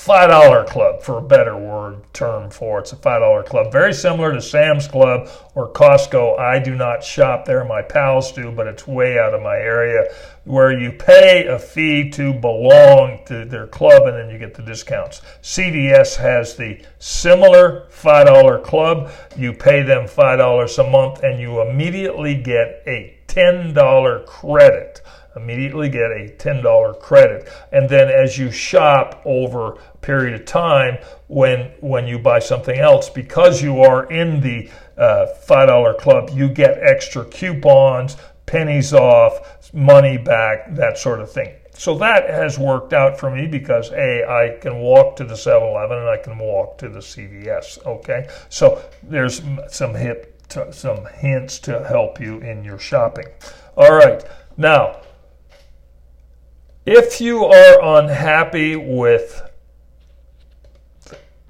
five 0.00 0.30
dollar 0.30 0.64
club 0.64 1.02
for 1.02 1.18
a 1.18 1.22
better 1.22 1.54
word 1.54 2.02
term 2.14 2.48
for 2.48 2.78
it. 2.78 2.82
It's 2.82 2.92
a 2.92 2.96
five 2.96 3.20
dollar 3.20 3.42
club, 3.42 3.70
very 3.70 3.92
similar 3.92 4.32
to 4.32 4.40
Sam's 4.40 4.88
Club 4.88 5.28
or 5.54 5.70
Costco. 5.70 6.38
I 6.38 6.58
do 6.58 6.74
not 6.74 7.04
shop 7.04 7.44
there; 7.44 7.66
my 7.66 7.82
pals 7.82 8.32
do, 8.32 8.50
but 8.50 8.66
it's 8.66 8.86
way 8.86 9.18
out 9.18 9.34
of 9.34 9.42
my 9.42 9.56
area. 9.56 10.04
Where 10.44 10.72
you 10.72 10.92
pay 10.92 11.46
a 11.46 11.58
fee 11.58 12.08
to 12.12 12.32
belong 12.32 13.20
to 13.26 13.44
their 13.44 13.66
club, 13.66 14.04
and 14.04 14.16
then 14.16 14.30
you 14.30 14.38
get 14.38 14.54
the 14.54 14.62
discounts. 14.62 15.20
CVS 15.42 16.16
has 16.16 16.56
the 16.56 16.82
similar 16.98 17.86
five 17.90 18.26
dollar 18.26 18.58
club. 18.58 19.12
You 19.36 19.52
pay 19.52 19.82
them 19.82 20.08
five 20.08 20.38
dollars 20.38 20.78
a 20.78 20.90
month, 20.90 21.22
and 21.22 21.38
you 21.38 21.60
immediately 21.60 22.34
get 22.34 22.82
a 22.86 23.18
ten 23.26 23.74
dollar 23.74 24.20
credit 24.20 24.99
immediately 25.36 25.88
get 25.88 26.10
a 26.10 26.34
$10 26.38 27.00
credit. 27.00 27.48
And 27.72 27.88
then 27.88 28.08
as 28.08 28.38
you 28.38 28.50
shop 28.50 29.22
over 29.24 29.72
a 29.72 29.98
period 29.98 30.40
of 30.40 30.46
time, 30.46 30.98
when, 31.28 31.72
when 31.80 32.06
you 32.06 32.18
buy 32.18 32.38
something 32.38 32.78
else, 32.78 33.08
because 33.08 33.62
you 33.62 33.80
are 33.80 34.10
in 34.10 34.40
the 34.40 34.70
uh, 34.96 35.26
$5 35.46 35.98
club, 35.98 36.30
you 36.32 36.48
get 36.48 36.78
extra 36.82 37.24
coupons, 37.24 38.16
pennies 38.46 38.92
off, 38.92 39.72
money 39.72 40.18
back, 40.18 40.74
that 40.74 40.98
sort 40.98 41.20
of 41.20 41.30
thing. 41.30 41.54
So 41.80 41.96
that 41.96 42.28
has 42.28 42.58
worked 42.58 42.92
out 42.92 43.18
for 43.18 43.30
me 43.30 43.46
because 43.46 43.90
A, 43.92 44.22
I 44.28 44.58
can 44.60 44.80
walk 44.80 45.16
to 45.16 45.24
the 45.24 45.36
7 45.36 45.66
Eleven 45.66 45.96
and 45.96 46.08
I 46.10 46.18
can 46.18 46.36
walk 46.38 46.76
to 46.78 46.90
the 46.90 46.98
CVS. 46.98 47.86
Okay. 47.86 48.28
So 48.50 48.82
there's 49.02 49.40
some 49.68 49.94
hip, 49.94 50.46
to, 50.50 50.70
some 50.72 51.06
hints 51.06 51.58
to 51.60 51.82
help 51.84 52.20
you 52.20 52.38
in 52.40 52.64
your 52.64 52.78
shopping. 52.78 53.26
All 53.76 53.94
right. 53.94 54.22
Now, 54.58 55.00
if 56.86 57.20
you 57.20 57.44
are 57.44 58.00
unhappy 58.00 58.76
with 58.76 59.42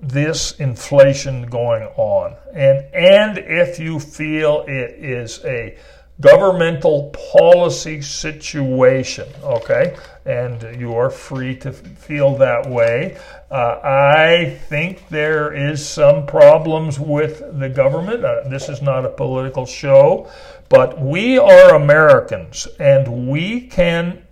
this 0.01 0.59
inflation 0.59 1.47
going 1.47 1.85
on, 1.97 2.35
and, 2.53 2.85
and 2.95 3.39
if 3.39 3.79
you 3.79 4.01
feel 4.01 4.65
it 4.67 4.93
is 4.93 5.41
a 5.45 5.77
governmental 6.21 7.15
policy 7.33 8.03
situation, 8.03 9.27
okay, 9.43 9.97
and 10.27 10.79
you 10.79 10.95
are 10.95 11.11
free 11.11 11.57
to 11.57 11.73
feel 11.73 12.37
that 12.37 12.69
way. 12.69 13.17
Uh, 13.51 13.81
I 13.83 14.59
think 14.69 15.09
there 15.09 15.53
is 15.53 15.87
some 15.87 16.27
problems 16.27 16.99
with 16.99 17.59
the 17.59 17.69
government. 17.69 18.25
Uh, 18.25 18.49
this 18.49 18.69
is 18.69 18.83
not 18.83 19.05
a 19.05 19.11
political 19.11 19.65
show, 19.65 20.31
but 20.69 21.01
we 21.01 21.39
are 21.39 21.75
Americans, 21.75 22.69
and 22.79 23.29
we 23.29 23.63
can 23.69 24.23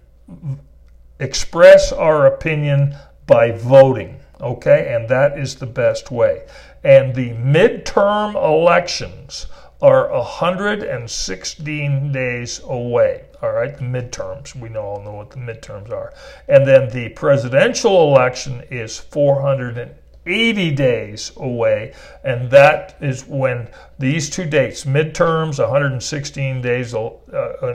express 1.21 1.93
our 1.93 2.27
opinion 2.27 2.97
by 3.27 3.51
voting, 3.51 4.21
okay? 4.41 4.95
And 4.95 5.09
that 5.09 5.39
is 5.39 5.57
the 5.57 5.67
best 5.67 6.11
way. 6.11 6.47
And 6.83 7.15
the 7.15 7.31
midterm 7.31 8.35
elections 8.35 9.47
are 9.81 10.11
116 10.11 12.13
days 12.13 12.61
away. 12.65 13.25
All 13.41 13.53
right, 13.53 13.77
the 13.77 13.85
midterms. 13.85 14.57
We 14.57 14.77
all 14.77 15.01
know 15.03 15.13
what 15.13 15.31
the 15.31 15.37
midterms 15.37 15.93
are. 15.93 16.13
And 16.49 16.67
then 16.67 16.91
the 16.91 17.11
presidential 17.11 18.09
election 18.09 18.65
is 18.71 18.99
400 18.99 19.95
80 20.29 20.71
days 20.73 21.33
away, 21.37 21.95
and 22.25 22.51
that 22.51 22.97
is 23.01 23.27
when 23.27 23.69
these 23.99 24.29
two 24.31 24.45
dates, 24.45 24.85
midterms, 24.85 25.59
116 25.59 26.61
days 26.61 26.95
uh, 26.95 27.11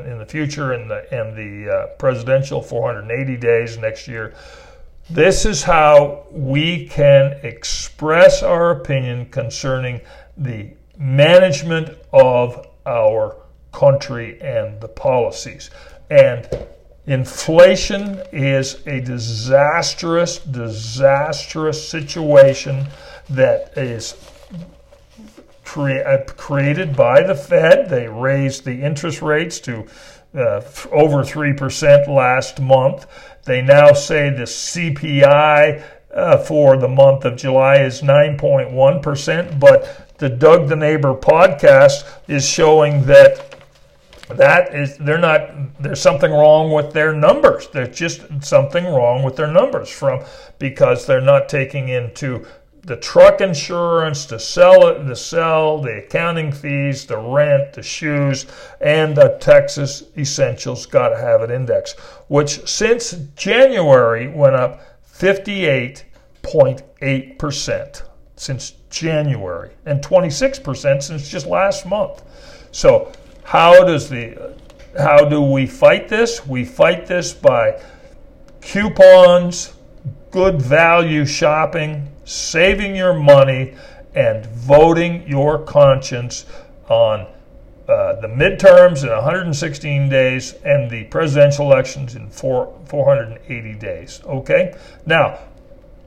in 0.05 0.19
the 0.19 0.25
future, 0.25 0.73
and 0.73 0.89
the 0.89 1.13
and 1.13 1.35
the 1.35 1.71
uh, 1.73 1.87
presidential, 1.97 2.61
480 2.61 3.37
days 3.37 3.77
next 3.77 4.07
year. 4.07 4.33
This 5.09 5.45
is 5.45 5.63
how 5.63 6.27
we 6.31 6.87
can 6.87 7.33
express 7.43 8.41
our 8.41 8.71
opinion 8.71 9.25
concerning 9.25 9.99
the 10.37 10.71
management 10.97 11.97
of 12.13 12.67
our 12.85 13.35
country 13.73 14.41
and 14.41 14.79
the 14.79 14.87
policies. 14.87 15.69
And 16.09 16.47
Inflation 17.05 18.21
is 18.31 18.85
a 18.87 19.01
disastrous, 19.01 20.39
disastrous 20.39 21.87
situation 21.87 22.87
that 23.29 23.77
is 23.77 24.15
uh, 25.75 26.23
created 26.37 26.95
by 26.95 27.21
the 27.21 27.35
Fed. 27.35 27.89
They 27.89 28.07
raised 28.07 28.63
the 28.63 28.81
interest 28.81 29.21
rates 29.21 29.59
to 29.61 29.85
uh, 30.33 30.61
over 30.91 31.23
3% 31.23 32.07
last 32.07 32.61
month. 32.61 33.05
They 33.43 33.61
now 33.61 33.91
say 33.91 34.29
the 34.29 34.43
CPI 34.43 35.83
uh, 36.13 36.37
for 36.37 36.77
the 36.77 36.87
month 36.87 37.25
of 37.25 37.35
July 37.35 37.77
is 37.77 38.01
9.1%, 38.01 39.59
but 39.59 40.17
the 40.19 40.29
Doug 40.29 40.69
the 40.69 40.75
Neighbor 40.75 41.13
podcast 41.13 42.07
is 42.29 42.47
showing 42.47 43.05
that 43.07 43.52
that 44.37 44.73
is 44.73 44.97
they're 44.97 45.17
not 45.17 45.49
there's 45.81 46.01
something 46.01 46.31
wrong 46.31 46.71
with 46.71 46.93
their 46.93 47.13
numbers 47.13 47.67
there's 47.73 47.97
just 47.97 48.21
something 48.43 48.85
wrong 48.85 49.23
with 49.23 49.35
their 49.35 49.51
numbers 49.51 49.89
from 49.89 50.23
because 50.59 51.05
they're 51.05 51.21
not 51.21 51.49
taking 51.49 51.89
into 51.89 52.45
the 52.81 52.97
truck 52.97 53.39
insurance 53.39 54.25
to 54.25 54.37
sell 54.37 54.87
it 54.87 55.05
the 55.05 55.15
sell 55.15 55.81
the 55.81 55.99
accounting 55.99 56.51
fees 56.51 57.05
the 57.05 57.17
rent 57.17 57.71
the 57.73 57.83
shoes 57.83 58.45
and 58.81 59.15
the 59.15 59.37
texas 59.39 60.03
essentials 60.17 60.85
gotta 60.85 61.17
have 61.17 61.41
it 61.41 61.49
index 61.49 61.93
which 62.27 62.67
since 62.67 63.11
january 63.35 64.27
went 64.27 64.55
up 64.55 64.81
58.8% 65.17 68.03
since 68.35 68.73
January 68.89 69.69
and 69.85 70.01
26% 70.01 71.03
since 71.03 71.29
just 71.29 71.45
last 71.45 71.85
month. 71.85 72.23
So, 72.71 73.11
how 73.43 73.83
does 73.83 74.09
the 74.09 74.55
how 74.97 75.25
do 75.25 75.41
we 75.41 75.65
fight 75.65 76.07
this? 76.07 76.45
We 76.45 76.65
fight 76.65 77.07
this 77.07 77.33
by 77.33 77.81
coupons, 78.61 79.73
good 80.31 80.61
value 80.61 81.25
shopping, 81.25 82.09
saving 82.25 82.95
your 82.95 83.13
money, 83.13 83.73
and 84.15 84.45
voting 84.45 85.27
your 85.27 85.59
conscience 85.59 86.45
on 86.87 87.27
uh, 87.87 88.19
the 88.21 88.27
midterms 88.27 89.03
in 89.03 89.09
116 89.09 90.09
days 90.09 90.53
and 90.63 90.89
the 90.89 91.03
presidential 91.05 91.65
elections 91.65 92.15
in 92.15 92.29
four, 92.29 92.79
480 92.85 93.73
days. 93.73 94.21
Okay? 94.25 94.75
Now, 95.05 95.39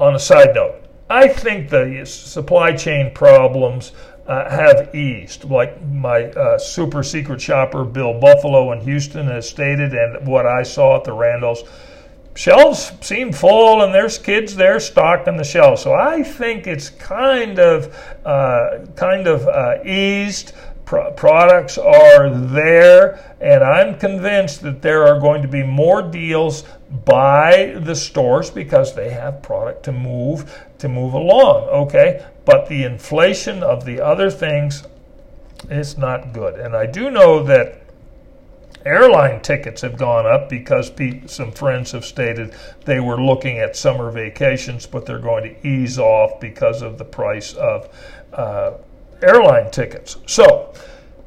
on 0.00 0.14
a 0.14 0.18
side 0.18 0.54
note, 0.54 0.76
I 1.10 1.28
think 1.28 1.68
the 1.68 2.04
supply 2.04 2.74
chain 2.74 3.12
problems 3.14 3.92
uh, 4.26 4.50
have 4.50 4.94
eased. 4.94 5.44
Like 5.44 5.80
my 5.82 6.24
uh, 6.24 6.58
super 6.58 7.02
secret 7.02 7.40
shopper, 7.40 7.84
Bill 7.84 8.18
Buffalo 8.18 8.72
in 8.72 8.80
Houston, 8.80 9.26
has 9.26 9.48
stated, 9.48 9.94
and 9.94 10.26
what 10.26 10.46
I 10.46 10.62
saw 10.62 10.96
at 10.96 11.04
the 11.04 11.12
Randalls 11.12 11.62
shelves 12.36 12.92
seem 13.00 13.32
full 13.32 13.82
and 13.82 13.94
there's 13.94 14.18
kids 14.18 14.54
there 14.54 14.78
stocking 14.78 15.36
the 15.36 15.44
shelves. 15.44 15.82
So 15.82 15.94
I 15.94 16.22
think 16.22 16.66
it's 16.66 16.90
kind 16.90 17.58
of 17.58 17.96
uh, 18.24 18.86
kind 18.94 19.26
of 19.26 19.46
uh, 19.46 19.82
eased. 19.84 20.52
Pro- 20.84 21.10
products 21.12 21.78
are 21.78 22.30
there, 22.30 23.34
and 23.40 23.64
I'm 23.64 23.98
convinced 23.98 24.62
that 24.62 24.82
there 24.82 25.04
are 25.04 25.18
going 25.18 25.42
to 25.42 25.48
be 25.48 25.64
more 25.64 26.00
deals 26.00 26.62
by 27.04 27.74
the 27.80 27.96
stores 27.96 28.50
because 28.50 28.94
they 28.94 29.10
have 29.10 29.42
product 29.42 29.82
to 29.86 29.92
move 29.92 30.64
to 30.78 30.88
move 30.88 31.14
along. 31.14 31.64
Okay, 31.64 32.24
but 32.46 32.68
the 32.68 32.84
inflation 32.84 33.62
of 33.62 33.84
the 33.84 34.00
other 34.00 34.30
things 34.30 34.84
is 35.68 35.98
not 35.98 36.32
good, 36.32 36.54
and 36.54 36.74
I 36.74 36.86
do 36.86 37.10
know 37.10 37.42
that 37.42 37.82
Airline 38.86 39.40
tickets 39.40 39.82
have 39.82 39.98
gone 39.98 40.26
up 40.26 40.48
because 40.48 40.92
some 41.26 41.50
friends 41.50 41.90
have 41.90 42.04
stated 42.04 42.54
they 42.84 43.00
were 43.00 43.20
looking 43.20 43.58
at 43.58 43.74
summer 43.74 44.12
vacations, 44.12 44.86
but 44.86 45.04
they're 45.04 45.18
going 45.18 45.42
to 45.42 45.66
ease 45.66 45.98
off 45.98 46.38
because 46.38 46.82
of 46.82 46.96
the 46.96 47.04
price 47.04 47.52
of 47.54 47.88
uh, 48.32 48.74
airline 49.22 49.72
tickets. 49.72 50.18
So, 50.26 50.72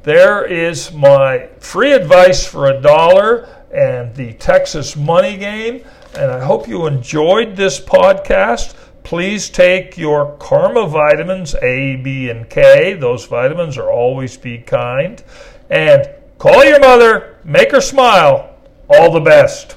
there 0.04 0.46
is 0.46 0.90
my 0.94 1.48
free 1.58 1.92
advice 1.92 2.46
for 2.46 2.70
a 2.70 2.80
dollar 2.80 3.46
and 3.70 4.14
the 4.14 4.32
Texas 4.34 4.96
money 4.96 5.36
game. 5.36 5.84
And 6.14 6.30
I 6.30 6.42
hope 6.42 6.66
you 6.66 6.86
enjoyed 6.86 7.56
this 7.56 7.78
podcast. 7.78 8.74
Please 9.02 9.50
take 9.50 9.98
your 9.98 10.36
Karma 10.36 10.86
vitamins, 10.86 11.54
A, 11.56 11.96
B, 11.96 12.28
and 12.30 12.48
K. 12.48 12.94
Those 12.94 13.26
vitamins 13.26 13.76
are 13.76 13.90
always 13.90 14.36
be 14.36 14.58
kind. 14.58 15.22
And 15.68 16.08
Call 16.40 16.64
your 16.64 16.80
mother, 16.80 17.36
make 17.44 17.70
her 17.70 17.82
smile. 17.82 18.56
All 18.88 19.12
the 19.12 19.20
best. 19.20 19.76